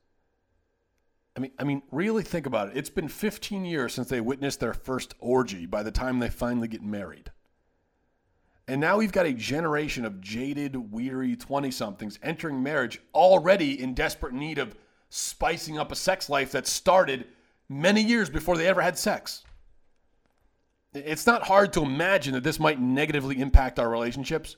I 1.36 1.41
mean, 1.41 1.51
I 1.60 1.63
mean, 1.63 1.82
really 1.91 2.23
think 2.23 2.45
about 2.45 2.69
it. 2.69 2.78
It's 2.78 2.89
been 2.89 3.10
15 3.10 3.65
years 3.65 3.93
since 3.93 4.08
they 4.08 4.21
witnessed 4.21 4.60
their 4.60 4.73
first 4.73 5.15
orgy 5.19 5.65
by 5.65 5.84
the 5.84 5.91
time 5.91 6.19
they 6.19 6.30
finally 6.30 6.67
get 6.67 6.82
married. 6.82 7.32
And 8.67 8.82
now 8.82 8.97
we've 8.97 9.12
got 9.12 9.25
a 9.25 9.34
generation 9.34 10.06
of 10.06 10.21
jaded, 10.21 10.91
weary 10.91 11.36
20 11.36 11.69
somethings 11.71 12.17
entering 12.23 12.63
marriage 12.63 12.99
already 13.13 13.82
in 13.82 13.93
desperate 13.93 14.34
need 14.34 14.58
of 14.58 14.75
spicing 15.10 15.78
up 15.78 15.91
a 15.91 15.95
sex 15.95 16.30
life 16.30 16.51
that 16.54 16.65
started 16.65 17.28
many 17.69 18.01
years 18.01 18.30
before 18.30 18.58
they 18.58 18.67
ever 18.67 18.82
had 18.82 18.97
sex. 18.97 19.43
It's 20.93 21.28
not 21.28 21.43
hard 21.43 21.73
to 21.73 21.84
imagine 21.84 22.34
that 22.34 22.43
this 22.43 22.60
might 22.60 22.80
negatively 22.80 23.39
impact 23.39 23.78
our 23.78 23.89
relationships. 23.89 24.56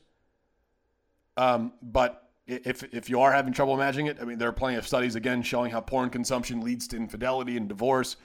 Um, 1.36 1.74
but 1.82 2.27
if, 2.48 2.84
if 2.94 3.10
you 3.10 3.20
are 3.20 3.32
having 3.32 3.52
trouble 3.52 3.74
imagining 3.74 4.08
it, 4.08 4.18
I 4.22 4.26
mean, 4.26 4.38
there 4.38 4.48
are 4.48 4.54
plenty 4.54 4.78
of 4.78 4.88
studies 4.88 5.16
again 5.16 5.42
showing 5.42 5.72
how 5.72 5.82
porn 5.82 6.10
consumption 6.10 6.62
leads 6.62 6.88
to 6.90 6.96
infidelity 6.96 7.58
and 7.58 7.68
divorce. 7.68 8.16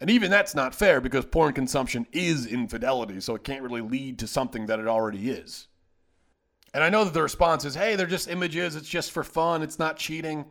And 0.00 0.10
even 0.10 0.30
that's 0.30 0.54
not 0.54 0.74
fair 0.74 1.00
because 1.00 1.24
porn 1.24 1.54
consumption 1.54 2.06
is 2.12 2.46
infidelity, 2.46 3.20
so 3.20 3.34
it 3.34 3.44
can't 3.44 3.62
really 3.62 3.80
lead 3.80 4.18
to 4.18 4.26
something 4.26 4.66
that 4.66 4.78
it 4.78 4.86
already 4.86 5.30
is. 5.30 5.68
And 6.72 6.84
I 6.84 6.90
know 6.90 7.04
that 7.04 7.14
the 7.14 7.22
response 7.22 7.64
is, 7.64 7.74
hey, 7.74 7.96
they're 7.96 8.06
just 8.06 8.28
images, 8.28 8.76
it's 8.76 8.88
just 8.88 9.10
for 9.10 9.24
fun, 9.24 9.62
it's 9.62 9.78
not 9.78 9.96
cheating. 9.96 10.44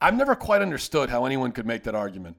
I've 0.00 0.16
never 0.16 0.34
quite 0.34 0.62
understood 0.62 1.10
how 1.10 1.26
anyone 1.26 1.52
could 1.52 1.66
make 1.66 1.84
that 1.84 1.94
argument 1.94 2.36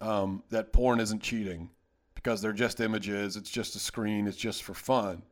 um, 0.00 0.42
that 0.50 0.72
porn 0.72 1.00
isn't 1.00 1.22
cheating 1.22 1.70
because 2.14 2.40
they're 2.42 2.52
just 2.52 2.80
images, 2.80 3.36
it's 3.36 3.50
just 3.50 3.76
a 3.76 3.78
screen, 3.78 4.26
it's 4.26 4.36
just 4.36 4.62
for 4.62 4.74
fun. 4.74 5.22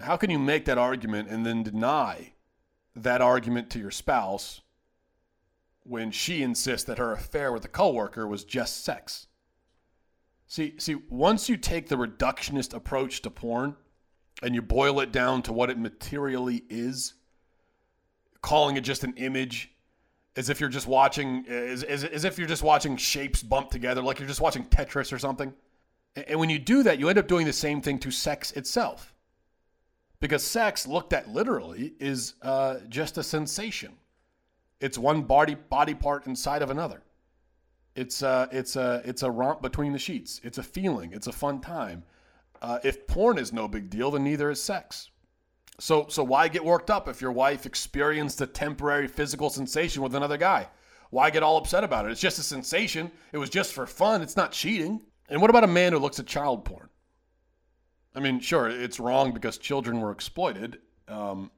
How 0.00 0.16
can 0.16 0.30
you 0.30 0.38
make 0.38 0.64
that 0.64 0.78
argument 0.78 1.28
and 1.28 1.46
then 1.46 1.62
deny 1.62 2.33
that 2.96 3.20
argument 3.20 3.70
to 3.70 3.78
your 3.78 3.90
spouse 3.90 4.60
when 5.82 6.10
she 6.10 6.42
insists 6.42 6.86
that 6.86 6.98
her 6.98 7.12
affair 7.12 7.52
with 7.52 7.64
a 7.64 7.68
coworker 7.68 8.26
was 8.26 8.44
just 8.44 8.84
sex. 8.84 9.26
See, 10.46 10.74
see, 10.78 10.96
once 11.08 11.48
you 11.48 11.56
take 11.56 11.88
the 11.88 11.96
reductionist 11.96 12.74
approach 12.74 13.22
to 13.22 13.30
porn 13.30 13.76
and 14.42 14.54
you 14.54 14.62
boil 14.62 15.00
it 15.00 15.12
down 15.12 15.42
to 15.42 15.52
what 15.52 15.70
it 15.70 15.78
materially 15.78 16.64
is, 16.68 17.14
calling 18.40 18.76
it 18.76 18.82
just 18.82 19.04
an 19.04 19.14
image, 19.16 19.70
as 20.36 20.50
if 20.50 20.60
you're 20.60 20.68
just 20.68 20.86
watching, 20.86 21.46
as, 21.48 21.82
as, 21.82 22.04
as 22.04 22.24
if 22.24 22.38
you're 22.38 22.48
just 22.48 22.62
watching 22.62 22.96
shapes 22.96 23.42
bump 23.42 23.70
together, 23.70 24.02
like 24.02 24.18
you're 24.18 24.28
just 24.28 24.40
watching 24.40 24.64
Tetris 24.64 25.12
or 25.12 25.18
something. 25.18 25.52
And 26.16 26.38
when 26.38 26.50
you 26.50 26.58
do 26.58 26.82
that, 26.82 26.98
you 26.98 27.08
end 27.08 27.18
up 27.18 27.28
doing 27.28 27.46
the 27.46 27.52
same 27.52 27.80
thing 27.80 27.98
to 28.00 28.10
sex 28.10 28.52
itself. 28.52 29.13
Because 30.24 30.42
sex, 30.42 30.86
looked 30.86 31.12
at 31.12 31.28
literally, 31.28 31.92
is 32.00 32.32
uh, 32.40 32.76
just 32.88 33.18
a 33.18 33.22
sensation. 33.22 33.92
It's 34.80 34.96
one 34.96 35.20
body 35.20 35.54
body 35.54 35.92
part 35.92 36.26
inside 36.26 36.62
of 36.62 36.70
another. 36.70 37.02
It's 37.94 38.22
a, 38.22 38.48
it's 38.50 38.74
a, 38.76 39.02
it's 39.04 39.22
a 39.22 39.30
romp 39.30 39.60
between 39.60 39.92
the 39.92 39.98
sheets. 39.98 40.40
It's 40.42 40.56
a 40.56 40.62
feeling. 40.62 41.12
It's 41.12 41.26
a 41.26 41.32
fun 41.32 41.60
time. 41.60 42.04
Uh, 42.62 42.78
if 42.82 43.06
porn 43.06 43.36
is 43.36 43.52
no 43.52 43.68
big 43.68 43.90
deal, 43.90 44.12
then 44.12 44.24
neither 44.24 44.50
is 44.50 44.62
sex. 44.62 45.10
So, 45.78 46.06
so 46.08 46.24
why 46.24 46.48
get 46.48 46.64
worked 46.64 46.88
up 46.88 47.06
if 47.06 47.20
your 47.20 47.32
wife 47.32 47.66
experienced 47.66 48.40
a 48.40 48.46
temporary 48.46 49.08
physical 49.08 49.50
sensation 49.50 50.02
with 50.02 50.14
another 50.14 50.38
guy? 50.38 50.68
Why 51.10 51.28
get 51.28 51.42
all 51.42 51.58
upset 51.58 51.84
about 51.84 52.06
it? 52.06 52.12
It's 52.12 52.20
just 52.22 52.38
a 52.38 52.42
sensation. 52.42 53.10
It 53.32 53.36
was 53.36 53.50
just 53.50 53.74
for 53.74 53.86
fun. 53.86 54.22
It's 54.22 54.38
not 54.38 54.52
cheating. 54.52 55.02
And 55.28 55.42
what 55.42 55.50
about 55.50 55.64
a 55.64 55.66
man 55.66 55.92
who 55.92 55.98
looks 55.98 56.18
at 56.18 56.24
child 56.24 56.64
porn? 56.64 56.88
I 58.14 58.20
mean, 58.20 58.40
sure, 58.40 58.68
it's 58.68 59.00
wrong 59.00 59.32
because 59.32 59.58
children 59.58 60.00
were 60.00 60.12
exploited. 60.12 60.78
Um, 61.08 61.50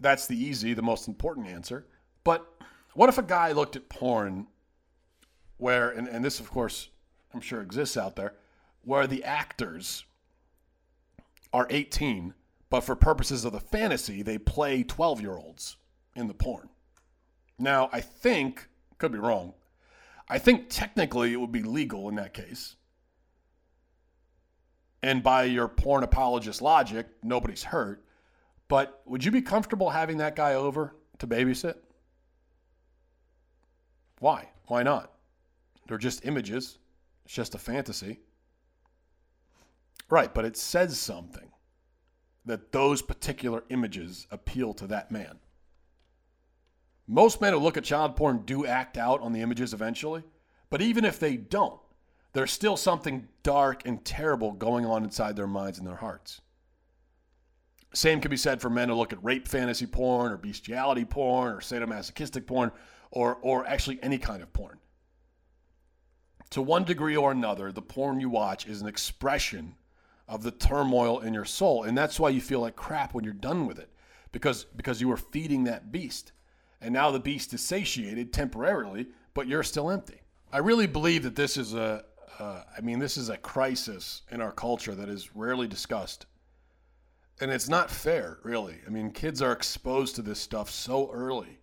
that's 0.00 0.26
the 0.26 0.36
easy, 0.36 0.72
the 0.72 0.82
most 0.82 1.08
important 1.08 1.48
answer. 1.48 1.86
But 2.24 2.46
what 2.94 3.08
if 3.08 3.18
a 3.18 3.22
guy 3.22 3.52
looked 3.52 3.76
at 3.76 3.88
porn 3.88 4.46
where, 5.56 5.90
and, 5.90 6.08
and 6.08 6.24
this, 6.24 6.40
of 6.40 6.50
course, 6.50 6.88
I'm 7.34 7.40
sure 7.40 7.60
exists 7.60 7.96
out 7.96 8.16
there, 8.16 8.34
where 8.82 9.06
the 9.06 9.24
actors 9.24 10.04
are 11.52 11.66
18, 11.70 12.34
but 12.70 12.80
for 12.80 12.94
purposes 12.94 13.44
of 13.44 13.52
the 13.52 13.60
fantasy, 13.60 14.22
they 14.22 14.38
play 14.38 14.82
12 14.82 15.20
year 15.20 15.36
olds 15.36 15.76
in 16.14 16.28
the 16.28 16.34
porn. 16.34 16.70
Now, 17.58 17.90
I 17.92 18.00
think, 18.00 18.68
could 18.98 19.12
be 19.12 19.18
wrong, 19.18 19.54
I 20.28 20.38
think 20.38 20.66
technically 20.68 21.32
it 21.32 21.40
would 21.40 21.52
be 21.52 21.62
legal 21.62 22.08
in 22.08 22.14
that 22.14 22.32
case. 22.32 22.76
And 25.02 25.22
by 25.22 25.44
your 25.44 25.68
porn 25.68 26.04
apologist 26.04 26.60
logic, 26.60 27.06
nobody's 27.22 27.62
hurt. 27.62 28.04
But 28.68 29.02
would 29.06 29.24
you 29.24 29.30
be 29.30 29.42
comfortable 29.42 29.90
having 29.90 30.18
that 30.18 30.36
guy 30.36 30.54
over 30.54 30.94
to 31.18 31.26
babysit? 31.26 31.76
Why? 34.20 34.50
Why 34.66 34.82
not? 34.82 35.12
They're 35.88 35.98
just 35.98 36.24
images. 36.24 36.78
It's 37.24 37.34
just 37.34 37.54
a 37.54 37.58
fantasy. 37.58 38.20
Right, 40.08 40.32
but 40.32 40.44
it 40.44 40.56
says 40.56 40.98
something 40.98 41.50
that 42.44 42.72
those 42.72 43.02
particular 43.02 43.64
images 43.70 44.26
appeal 44.30 44.74
to 44.74 44.86
that 44.88 45.10
man. 45.10 45.38
Most 47.06 47.40
men 47.40 47.52
who 47.52 47.58
look 47.58 47.76
at 47.76 47.84
child 47.84 48.14
porn 48.16 48.42
do 48.44 48.66
act 48.66 48.96
out 48.96 49.20
on 49.20 49.32
the 49.32 49.40
images 49.40 49.74
eventually, 49.74 50.22
but 50.68 50.80
even 50.80 51.04
if 51.04 51.18
they 51.18 51.36
don't, 51.36 51.80
there's 52.32 52.52
still 52.52 52.76
something 52.76 53.28
dark 53.42 53.82
and 53.86 54.04
terrible 54.04 54.52
going 54.52 54.86
on 54.86 55.04
inside 55.04 55.36
their 55.36 55.46
minds 55.46 55.78
and 55.78 55.86
their 55.86 55.96
hearts. 55.96 56.40
Same 57.92 58.20
can 58.20 58.30
be 58.30 58.36
said 58.36 58.60
for 58.60 58.70
men 58.70 58.88
who 58.88 58.94
look 58.94 59.12
at 59.12 59.22
rape 59.24 59.48
fantasy 59.48 59.86
porn 59.86 60.32
or 60.32 60.36
bestiality 60.36 61.04
porn 61.04 61.52
or 61.52 61.60
sadomasochistic 61.60 62.46
porn 62.46 62.70
or, 63.10 63.38
or 63.42 63.66
actually 63.66 63.98
any 64.02 64.18
kind 64.18 64.42
of 64.42 64.52
porn. 64.52 64.78
To 66.50 66.62
one 66.62 66.84
degree 66.84 67.16
or 67.16 67.32
another, 67.32 67.72
the 67.72 67.82
porn 67.82 68.20
you 68.20 68.28
watch 68.28 68.66
is 68.66 68.80
an 68.80 68.88
expression 68.88 69.74
of 70.28 70.42
the 70.44 70.50
turmoil 70.52 71.20
in 71.20 71.34
your 71.34 71.44
soul. 71.44 71.82
And 71.82 71.98
that's 71.98 72.20
why 72.20 72.28
you 72.28 72.40
feel 72.40 72.60
like 72.60 72.76
crap 72.76 73.14
when 73.14 73.24
you're 73.24 73.32
done 73.32 73.66
with 73.66 73.78
it 73.78 73.90
because, 74.30 74.64
because 74.76 75.00
you 75.00 75.08
were 75.08 75.16
feeding 75.16 75.64
that 75.64 75.90
beast. 75.90 76.32
And 76.80 76.94
now 76.94 77.10
the 77.10 77.20
beast 77.20 77.52
is 77.52 77.60
satiated 77.60 78.32
temporarily, 78.32 79.08
but 79.34 79.48
you're 79.48 79.64
still 79.64 79.90
empty. 79.90 80.20
I 80.52 80.58
really 80.58 80.86
believe 80.86 81.24
that 81.24 81.36
this 81.36 81.56
is 81.56 81.74
a, 81.74 82.04
uh, 82.40 82.64
I 82.76 82.80
mean, 82.80 82.98
this 82.98 83.16
is 83.16 83.28
a 83.28 83.36
crisis 83.36 84.22
in 84.30 84.40
our 84.40 84.52
culture 84.52 84.94
that 84.94 85.08
is 85.08 85.36
rarely 85.36 85.68
discussed. 85.68 86.26
And 87.40 87.50
it's 87.50 87.68
not 87.68 87.90
fair, 87.90 88.38
really. 88.42 88.78
I 88.86 88.90
mean, 88.90 89.12
kids 89.12 89.40
are 89.40 89.52
exposed 89.52 90.16
to 90.16 90.22
this 90.22 90.40
stuff 90.40 90.70
so 90.70 91.10
early 91.12 91.60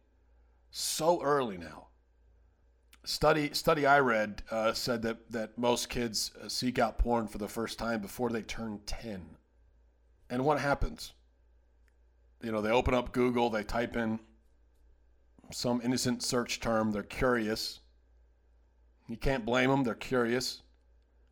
so 0.77 1.21
early 1.23 1.57
now. 1.57 1.87
Study 3.03 3.53
study 3.53 3.85
I 3.85 3.99
read 3.99 4.43
uh, 4.51 4.73
said 4.73 5.01
that 5.03 5.31
that 5.31 5.57
most 5.57 5.89
kids 5.89 6.31
uh, 6.43 6.49
seek 6.49 6.77
out 6.77 6.99
porn 6.99 7.27
for 7.27 7.37
the 7.37 7.47
first 7.47 7.79
time 7.79 8.01
before 8.01 8.29
they 8.29 8.41
turn 8.41 8.81
ten. 8.85 9.37
And 10.29 10.43
what 10.43 10.59
happens? 10.59 11.13
You 12.43 12.51
know, 12.51 12.61
they 12.61 12.69
open 12.69 12.93
up 12.93 13.13
Google, 13.13 13.49
they 13.49 13.63
type 13.63 13.95
in 13.95 14.19
some 15.51 15.81
innocent 15.83 16.21
search 16.21 16.59
term, 16.59 16.91
they're 16.91 17.01
curious. 17.01 17.79
You 19.07 19.15
can't 19.15 19.45
blame 19.45 19.69
them, 19.69 19.83
they're 19.83 19.95
curious. 19.95 20.61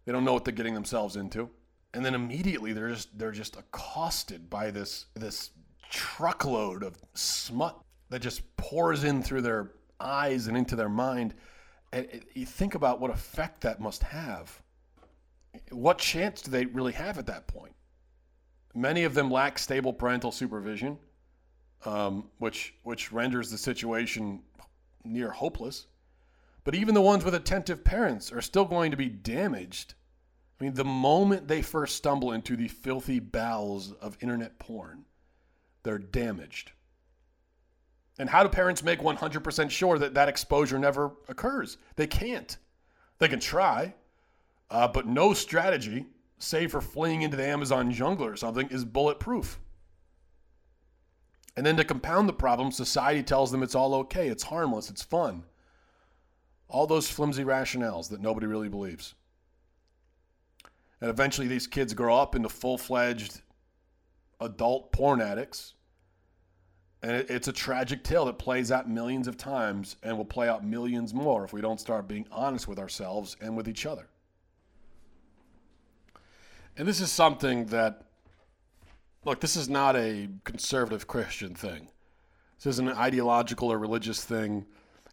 They 0.05 0.11
don't 0.11 0.23
know 0.23 0.33
what 0.33 0.45
they're 0.45 0.53
getting 0.53 0.73
themselves 0.73 1.15
into. 1.15 1.49
And 1.93 2.05
then 2.05 2.13
immediately 2.13 2.73
they're 2.73 2.89
just 2.89 3.17
they're 3.17 3.31
just 3.31 3.55
accosted 3.55 4.49
by 4.49 4.69
this 4.71 5.05
this 5.15 5.51
truckload 5.89 6.83
of 6.83 6.97
smut 7.13 7.79
that 8.09 8.21
just 8.21 8.55
pours 8.57 9.03
in 9.03 9.23
through 9.23 9.41
their 9.41 9.71
eyes 9.99 10.47
and 10.47 10.57
into 10.57 10.75
their 10.75 10.89
mind. 10.89 11.33
And 11.93 12.07
you 12.33 12.45
think 12.45 12.75
about 12.75 12.99
what 12.99 13.11
effect 13.11 13.61
that 13.61 13.79
must 13.79 14.03
have. 14.03 14.61
What 15.71 15.97
chance 15.97 16.41
do 16.41 16.51
they 16.51 16.65
really 16.65 16.91
have 16.93 17.17
at 17.17 17.27
that 17.27 17.47
point? 17.47 17.73
Many 18.73 19.05
of 19.05 19.13
them 19.13 19.31
lack 19.31 19.57
stable 19.57 19.93
parental 19.93 20.33
supervision, 20.33 20.99
um, 21.85 22.29
which 22.39 22.73
which 22.83 23.13
renders 23.13 23.49
the 23.49 23.57
situation 23.57 24.41
near 25.05 25.31
hopeless. 25.31 25.87
But 26.65 26.75
even 26.75 26.95
the 26.95 27.01
ones 27.01 27.23
with 27.23 27.35
attentive 27.35 27.85
parents 27.85 28.31
are 28.31 28.41
still 28.41 28.65
going 28.65 28.91
to 28.91 28.97
be 28.97 29.07
damaged. 29.07 29.93
I 30.59 30.63
mean, 30.63 30.73
the 30.73 30.83
moment 30.83 31.47
they 31.47 31.61
first 31.61 31.95
stumble 31.95 32.31
into 32.31 32.57
the 32.57 32.67
filthy 32.67 33.19
bowels 33.19 33.93
of 33.93 34.17
internet 34.19 34.57
porn, 34.57 35.05
they're 35.83 35.99
damaged. 35.99 36.71
And 38.17 38.29
how 38.29 38.43
do 38.43 38.49
parents 38.49 38.83
make 38.83 38.99
100% 38.99 39.69
sure 39.69 39.99
that 39.99 40.15
that 40.15 40.27
exposure 40.27 40.79
never 40.79 41.11
occurs? 41.27 41.77
They 41.97 42.07
can't. 42.07 42.57
They 43.19 43.27
can 43.27 43.39
try, 43.39 43.93
uh, 44.71 44.87
but 44.87 45.05
no 45.05 45.33
strategy, 45.33 46.05
save 46.39 46.71
for 46.71 46.81
fleeing 46.81 47.21
into 47.21 47.37
the 47.37 47.45
Amazon 47.45 47.91
jungle 47.91 48.25
or 48.25 48.35
something, 48.35 48.69
is 48.69 48.85
bulletproof. 48.85 49.59
And 51.55 51.65
then 51.65 51.77
to 51.77 51.83
compound 51.83 52.27
the 52.27 52.33
problem, 52.33 52.71
society 52.71 53.21
tells 53.21 53.51
them 53.51 53.61
it's 53.61 53.75
all 53.75 53.93
okay, 53.95 54.29
it's 54.29 54.43
harmless, 54.43 54.89
it's 54.89 55.03
fun. 55.03 55.43
All 56.67 56.87
those 56.87 57.09
flimsy 57.09 57.43
rationales 57.43 58.09
that 58.09 58.21
nobody 58.21 58.47
really 58.47 58.69
believes. 58.69 59.15
And 61.01 61.09
eventually 61.09 61.47
these 61.47 61.67
kids 61.67 61.93
grow 61.93 62.15
up 62.15 62.35
into 62.35 62.49
full 62.49 62.77
fledged 62.77 63.41
adult 64.39 64.91
porn 64.91 65.21
addicts. 65.21 65.73
And 67.03 67.11
it's 67.29 67.47
a 67.47 67.53
tragic 67.53 68.03
tale 68.03 68.25
that 68.25 68.39
plays 68.39 68.71
out 68.71 68.89
millions 68.89 69.27
of 69.27 69.37
times 69.37 69.97
and 70.01 70.17
will 70.17 70.25
play 70.25 70.49
out 70.49 70.65
millions 70.65 71.13
more 71.13 71.43
if 71.43 71.53
we 71.53 71.61
don't 71.61 71.79
start 71.79 72.07
being 72.07 72.25
honest 72.31 72.67
with 72.67 72.79
ourselves 72.79 73.37
and 73.39 73.55
with 73.55 73.67
each 73.67 73.85
other. 73.85 74.07
And 76.77 76.87
this 76.87 76.99
is 76.99 77.11
something 77.11 77.67
that, 77.67 78.05
look, 79.23 79.39
this 79.39 79.55
is 79.55 79.69
not 79.69 79.95
a 79.95 80.29
conservative 80.43 81.07
Christian 81.07 81.53
thing. 81.53 81.89
This 82.57 82.65
isn't 82.65 82.89
an 82.89 82.97
ideological 82.97 83.71
or 83.71 83.77
religious 83.77 84.23
thing. 84.23 84.65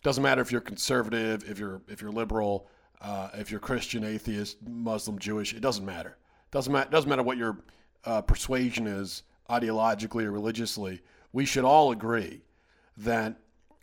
Doesn't 0.02 0.22
matter 0.22 0.42
if 0.42 0.50
you're 0.50 0.60
conservative, 0.60 1.48
if 1.48 1.58
you're 1.58 1.82
if 1.88 2.00
you're 2.02 2.10
liberal, 2.10 2.68
uh, 3.00 3.30
if 3.34 3.50
you're 3.50 3.60
Christian, 3.60 4.04
atheist, 4.04 4.56
Muslim, 4.66 5.18
Jewish. 5.18 5.54
It 5.54 5.60
doesn't 5.60 5.84
matter. 5.84 6.18
Doesn't 6.50 6.72
matter. 6.72 6.90
Doesn't 6.90 7.08
matter 7.08 7.22
what 7.22 7.36
your 7.36 7.58
uh, 8.04 8.22
persuasion 8.22 8.86
is 8.86 9.22
ideologically 9.48 10.24
or 10.24 10.32
religiously. 10.32 11.02
We 11.32 11.44
should 11.44 11.64
all 11.64 11.92
agree 11.92 12.42
that 12.96 13.36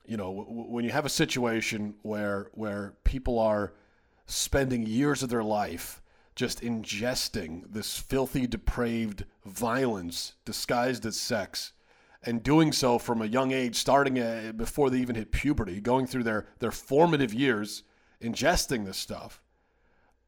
you 0.05 0.17
know 0.17 0.43
w- 0.45 0.71
when 0.71 0.83
you 0.85 0.91
have 0.91 1.05
a 1.05 1.09
situation 1.09 1.95
where 2.01 2.49
where 2.53 2.95
people 3.03 3.39
are 3.39 3.73
spending 4.25 4.85
years 4.85 5.23
of 5.23 5.29
their 5.29 5.43
life 5.43 6.01
just 6.35 6.61
ingesting 6.61 7.63
this 7.69 7.97
filthy, 7.97 8.47
depraved 8.47 9.25
violence 9.45 10.35
disguised 10.45 11.05
as 11.05 11.19
sex, 11.19 11.73
and 12.23 12.43
doing 12.43 12.71
so 12.71 12.99
from 12.99 13.21
a 13.21 13.25
young 13.25 13.51
age, 13.51 13.75
starting 13.75 14.17
a, 14.17 14.51
before 14.55 14.89
they 14.89 14.99
even 14.99 15.15
hit 15.15 15.31
puberty, 15.31 15.79
going 15.79 16.05
through 16.05 16.23
their, 16.23 16.47
their 16.59 16.71
formative 16.71 17.33
years, 17.33 17.83
ingesting 18.21 18.85
this 18.85 18.97
stuff, 18.97 19.41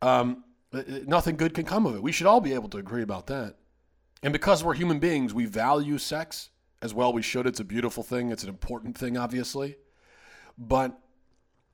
um, 0.02 0.44
uh, 0.74 0.80
uh, 0.80 1.00
nothing 1.06 1.36
good 1.36 1.54
can 1.54 1.66
come 1.66 1.86
of 1.86 1.96
it. 1.96 2.02
We 2.02 2.12
should 2.12 2.28
all 2.28 2.42
be 2.42 2.54
able 2.54 2.70
to 2.70 2.78
agree 2.78 3.02
about 3.02 3.28
that. 3.28 3.56
And 4.24 4.32
because 4.32 4.64
we're 4.64 4.74
human 4.74 5.00
beings, 5.00 5.34
we 5.34 5.46
value 5.46 5.98
sex 5.98 6.50
as 6.82 6.94
well. 6.94 7.12
We 7.12 7.22
should. 7.22 7.46
It's 7.46 7.60
a 7.60 7.66
beautiful 7.66 8.04
thing, 8.04 8.32
it's 8.32 8.44
an 8.44 8.50
important 8.50 8.98
thing, 8.98 9.18
obviously. 9.18 9.78
But, 10.58 10.98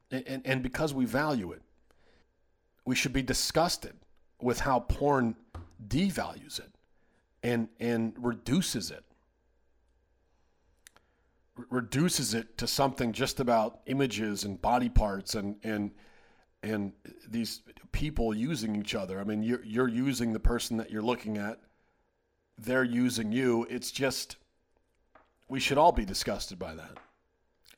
and, 0.09 0.41
and 0.45 0.63
because 0.63 0.93
we 0.93 1.05
value 1.05 1.51
it, 1.51 1.61
we 2.85 2.95
should 2.95 3.13
be 3.13 3.21
disgusted 3.21 3.93
with 4.41 4.61
how 4.61 4.79
porn 4.79 5.35
devalues 5.85 6.59
it 6.59 6.71
and 7.43 7.69
and 7.79 8.13
reduces 8.17 8.91
it 8.91 9.03
reduces 11.69 12.33
it 12.33 12.57
to 12.57 12.67
something 12.67 13.13
just 13.13 13.39
about 13.39 13.79
images 13.85 14.43
and 14.43 14.61
body 14.61 14.89
parts 14.89 15.35
and 15.35 15.57
and 15.63 15.91
and 16.63 16.93
these 17.27 17.61
people 17.91 18.33
using 18.35 18.75
each 18.75 18.95
other. 18.95 19.19
I 19.19 19.23
mean, 19.23 19.43
you're 19.43 19.63
you're 19.63 19.87
using 19.87 20.33
the 20.33 20.39
person 20.39 20.77
that 20.77 20.91
you're 20.91 21.01
looking 21.01 21.37
at. 21.37 21.59
They're 22.57 22.83
using 22.83 23.31
you. 23.31 23.65
It's 23.69 23.91
just 23.91 24.37
we 25.47 25.59
should 25.59 25.77
all 25.77 25.91
be 25.91 26.05
disgusted 26.05 26.59
by 26.59 26.73
that. 26.75 26.97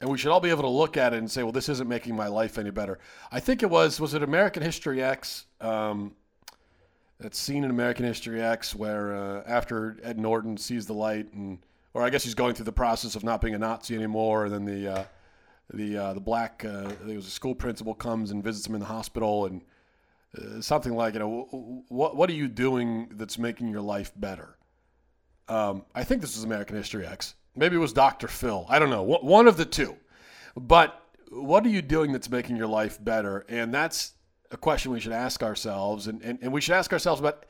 And 0.01 0.09
we 0.09 0.17
should 0.17 0.31
all 0.31 0.39
be 0.39 0.49
able 0.49 0.63
to 0.63 0.69
look 0.69 0.95
at 0.95 1.13
it 1.13 1.17
and 1.17 1.29
say, 1.29 1.43
well, 1.43 1.51
this 1.51 1.67
isn't 1.67 1.87
making 1.87 2.15
my 2.15 2.27
life 2.27 2.57
any 2.57 2.71
better. 2.71 2.99
I 3.31 3.41
think 3.41 3.63
it 3.63 3.69
was, 3.69 3.99
was 3.99 4.13
it 4.13 4.23
American 4.23 4.63
History 4.63 5.03
X? 5.03 5.45
Um, 5.59 6.15
that 7.19 7.35
scene 7.35 7.65
in 7.65 7.69
American 7.69 8.05
History 8.05 8.41
X 8.41 8.73
where 8.73 9.13
uh, 9.13 9.43
after 9.45 9.97
Ed 10.01 10.17
Norton 10.17 10.55
sees 10.55 10.85
the 10.85 10.93
light 10.93 11.31
and 11.33 11.59
or 11.99 12.05
I 12.05 12.09
guess 12.09 12.23
he's 12.23 12.33
going 12.33 12.55
through 12.55 12.65
the 12.65 12.71
process 12.71 13.15
of 13.15 13.25
not 13.25 13.41
being 13.41 13.53
a 13.53 13.57
Nazi 13.57 13.93
anymore, 13.93 14.45
and 14.45 14.53
then 14.53 14.63
the 14.63 14.87
uh, 14.87 15.03
the 15.73 15.97
uh, 15.97 16.13
the 16.13 16.21
black 16.21 16.63
uh, 16.65 16.91
was 17.05 17.27
a 17.27 17.29
school 17.29 17.53
principal 17.53 17.93
comes 17.93 18.31
and 18.31 18.41
visits 18.41 18.65
him 18.65 18.73
in 18.73 18.79
the 18.79 18.85
hospital 18.85 19.45
and 19.45 19.61
uh, 20.37 20.61
something 20.61 20.95
like 20.95 21.15
you 21.15 21.19
know 21.19 21.83
what 21.89 22.15
what 22.15 22.29
are 22.29 22.33
you 22.33 22.47
doing 22.47 23.09
that's 23.15 23.37
making 23.37 23.67
your 23.67 23.81
life 23.81 24.13
better? 24.15 24.57
Um, 25.49 25.83
I 25.93 26.05
think 26.05 26.21
this 26.21 26.37
was 26.37 26.45
American 26.45 26.77
History 26.77 27.05
X. 27.05 27.35
Maybe 27.53 27.75
it 27.75 27.79
was 27.79 27.91
Dr. 27.91 28.29
Phil. 28.29 28.65
I 28.69 28.79
don't 28.79 28.91
know. 28.91 29.03
One 29.03 29.47
of 29.47 29.57
the 29.57 29.65
two. 29.65 29.97
But 30.55 31.03
what 31.31 31.65
are 31.65 31.69
you 31.69 31.81
doing 31.81 32.13
that's 32.13 32.29
making 32.29 32.55
your 32.55 32.67
life 32.67 33.03
better? 33.03 33.45
And 33.49 33.73
that's 33.73 34.13
a 34.51 34.57
question 34.57 34.91
we 34.91 34.99
should 34.99 35.11
ask 35.11 35.43
ourselves, 35.43 36.07
and, 36.07 36.21
and, 36.21 36.39
and 36.41 36.53
we 36.53 36.61
should 36.61 36.75
ask 36.75 36.93
ourselves 36.93 37.19
about 37.19 37.45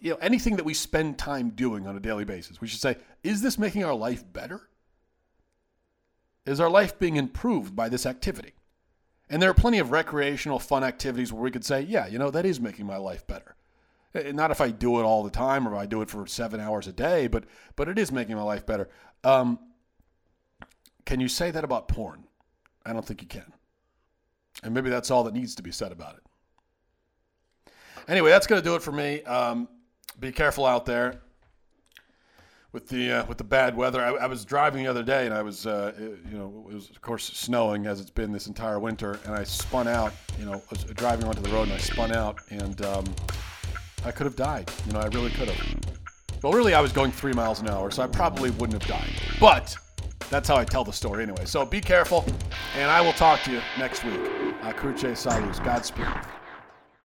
you 0.00 0.10
know 0.10 0.18
anything 0.20 0.56
that 0.56 0.64
we 0.64 0.74
spend 0.74 1.18
time 1.18 1.50
doing 1.50 1.86
on 1.86 1.96
a 1.96 2.00
daily 2.00 2.24
basis. 2.24 2.60
We 2.60 2.68
should 2.68 2.80
say, 2.80 2.96
is 3.22 3.42
this 3.42 3.58
making 3.58 3.84
our 3.84 3.94
life 3.94 4.24
better? 4.32 4.68
Is 6.46 6.60
our 6.60 6.70
life 6.70 6.98
being 6.98 7.16
improved 7.16 7.74
by 7.74 7.88
this 7.88 8.04
activity? 8.06 8.52
And 9.30 9.40
there 9.40 9.50
are 9.50 9.54
plenty 9.54 9.78
of 9.78 9.90
recreational 9.90 10.58
fun 10.58 10.84
activities 10.84 11.32
where 11.32 11.42
we 11.42 11.50
could 11.50 11.64
say, 11.64 11.80
yeah, 11.80 12.06
you 12.06 12.18
know, 12.18 12.30
that 12.30 12.44
is 12.44 12.60
making 12.60 12.86
my 12.86 12.98
life 12.98 13.26
better. 13.26 13.56
Eh, 14.14 14.32
not 14.32 14.50
if 14.50 14.60
I 14.60 14.70
do 14.70 15.00
it 15.00 15.04
all 15.04 15.22
the 15.22 15.30
time 15.30 15.66
or 15.66 15.74
if 15.74 15.80
I 15.80 15.86
do 15.86 16.02
it 16.02 16.10
for 16.10 16.26
seven 16.26 16.60
hours 16.60 16.86
a 16.86 16.92
day, 16.92 17.26
but 17.26 17.44
but 17.76 17.88
it 17.88 17.98
is 17.98 18.12
making 18.12 18.36
my 18.36 18.42
life 18.42 18.66
better. 18.66 18.88
Um, 19.22 19.58
can 21.06 21.20
you 21.20 21.28
say 21.28 21.50
that 21.50 21.64
about 21.64 21.88
porn? 21.88 22.24
I 22.84 22.92
don't 22.92 23.04
think 23.04 23.22
you 23.22 23.28
can. 23.28 23.52
And 24.62 24.74
maybe 24.74 24.90
that's 24.90 25.10
all 25.10 25.24
that 25.24 25.34
needs 25.34 25.54
to 25.56 25.62
be 25.62 25.72
said 25.72 25.92
about 25.92 26.16
it. 26.16 26.23
Anyway, 28.08 28.30
that's 28.30 28.46
going 28.46 28.60
to 28.60 28.64
do 28.64 28.74
it 28.74 28.82
for 28.82 28.92
me. 28.92 29.22
Um, 29.22 29.68
be 30.20 30.30
careful 30.30 30.66
out 30.66 30.86
there 30.86 31.20
with 32.72 32.88
the 32.88 33.12
uh, 33.12 33.26
with 33.26 33.38
the 33.38 33.44
bad 33.44 33.76
weather. 33.76 34.02
I, 34.02 34.24
I, 34.24 34.26
was 34.26 34.44
driving 34.44 34.82
the 34.82 34.90
other 34.90 35.02
day, 35.02 35.26
and 35.26 35.34
I 35.34 35.42
was 35.42 35.66
uh, 35.66 35.92
you 35.98 36.36
know 36.36 36.66
it 36.68 36.74
was 36.74 36.90
of 36.90 37.00
course 37.00 37.24
snowing 37.24 37.86
as 37.86 38.00
it's 38.00 38.10
been 38.10 38.32
this 38.32 38.46
entire 38.48 38.78
winter, 38.78 39.18
and 39.24 39.34
I 39.34 39.44
spun 39.44 39.88
out. 39.88 40.12
You 40.38 40.46
know, 40.46 40.62
was 40.70 40.84
driving 40.84 41.26
onto 41.26 41.40
the 41.40 41.50
road, 41.50 41.64
and 41.64 41.72
I 41.72 41.78
spun 41.78 42.12
out, 42.12 42.40
and 42.50 42.84
um, 42.84 43.04
I 44.04 44.10
could 44.10 44.26
have 44.26 44.36
died. 44.36 44.70
You 44.86 44.92
know, 44.92 45.00
I 45.00 45.06
really 45.06 45.30
could 45.30 45.48
have. 45.48 45.80
Well, 46.42 46.52
really, 46.52 46.74
I 46.74 46.80
was 46.80 46.92
going 46.92 47.10
three 47.10 47.32
miles 47.32 47.60
an 47.60 47.68
hour, 47.68 47.90
so 47.90 48.02
I 48.02 48.06
probably 48.06 48.50
wouldn't 48.50 48.82
have 48.82 48.90
died. 48.90 49.10
But 49.40 49.74
that's 50.28 50.48
how 50.48 50.56
I 50.56 50.64
tell 50.64 50.84
the 50.84 50.92
story 50.92 51.22
anyway. 51.22 51.44
So 51.44 51.64
be 51.64 51.80
careful, 51.80 52.24
and 52.76 52.90
I 52.90 53.00
will 53.00 53.14
talk 53.14 53.42
to 53.44 53.52
you 53.52 53.60
next 53.78 54.04
week. 54.04 54.20
Uh, 54.62 55.14
Salus. 55.14 55.58
Godspeed. 55.60 56.06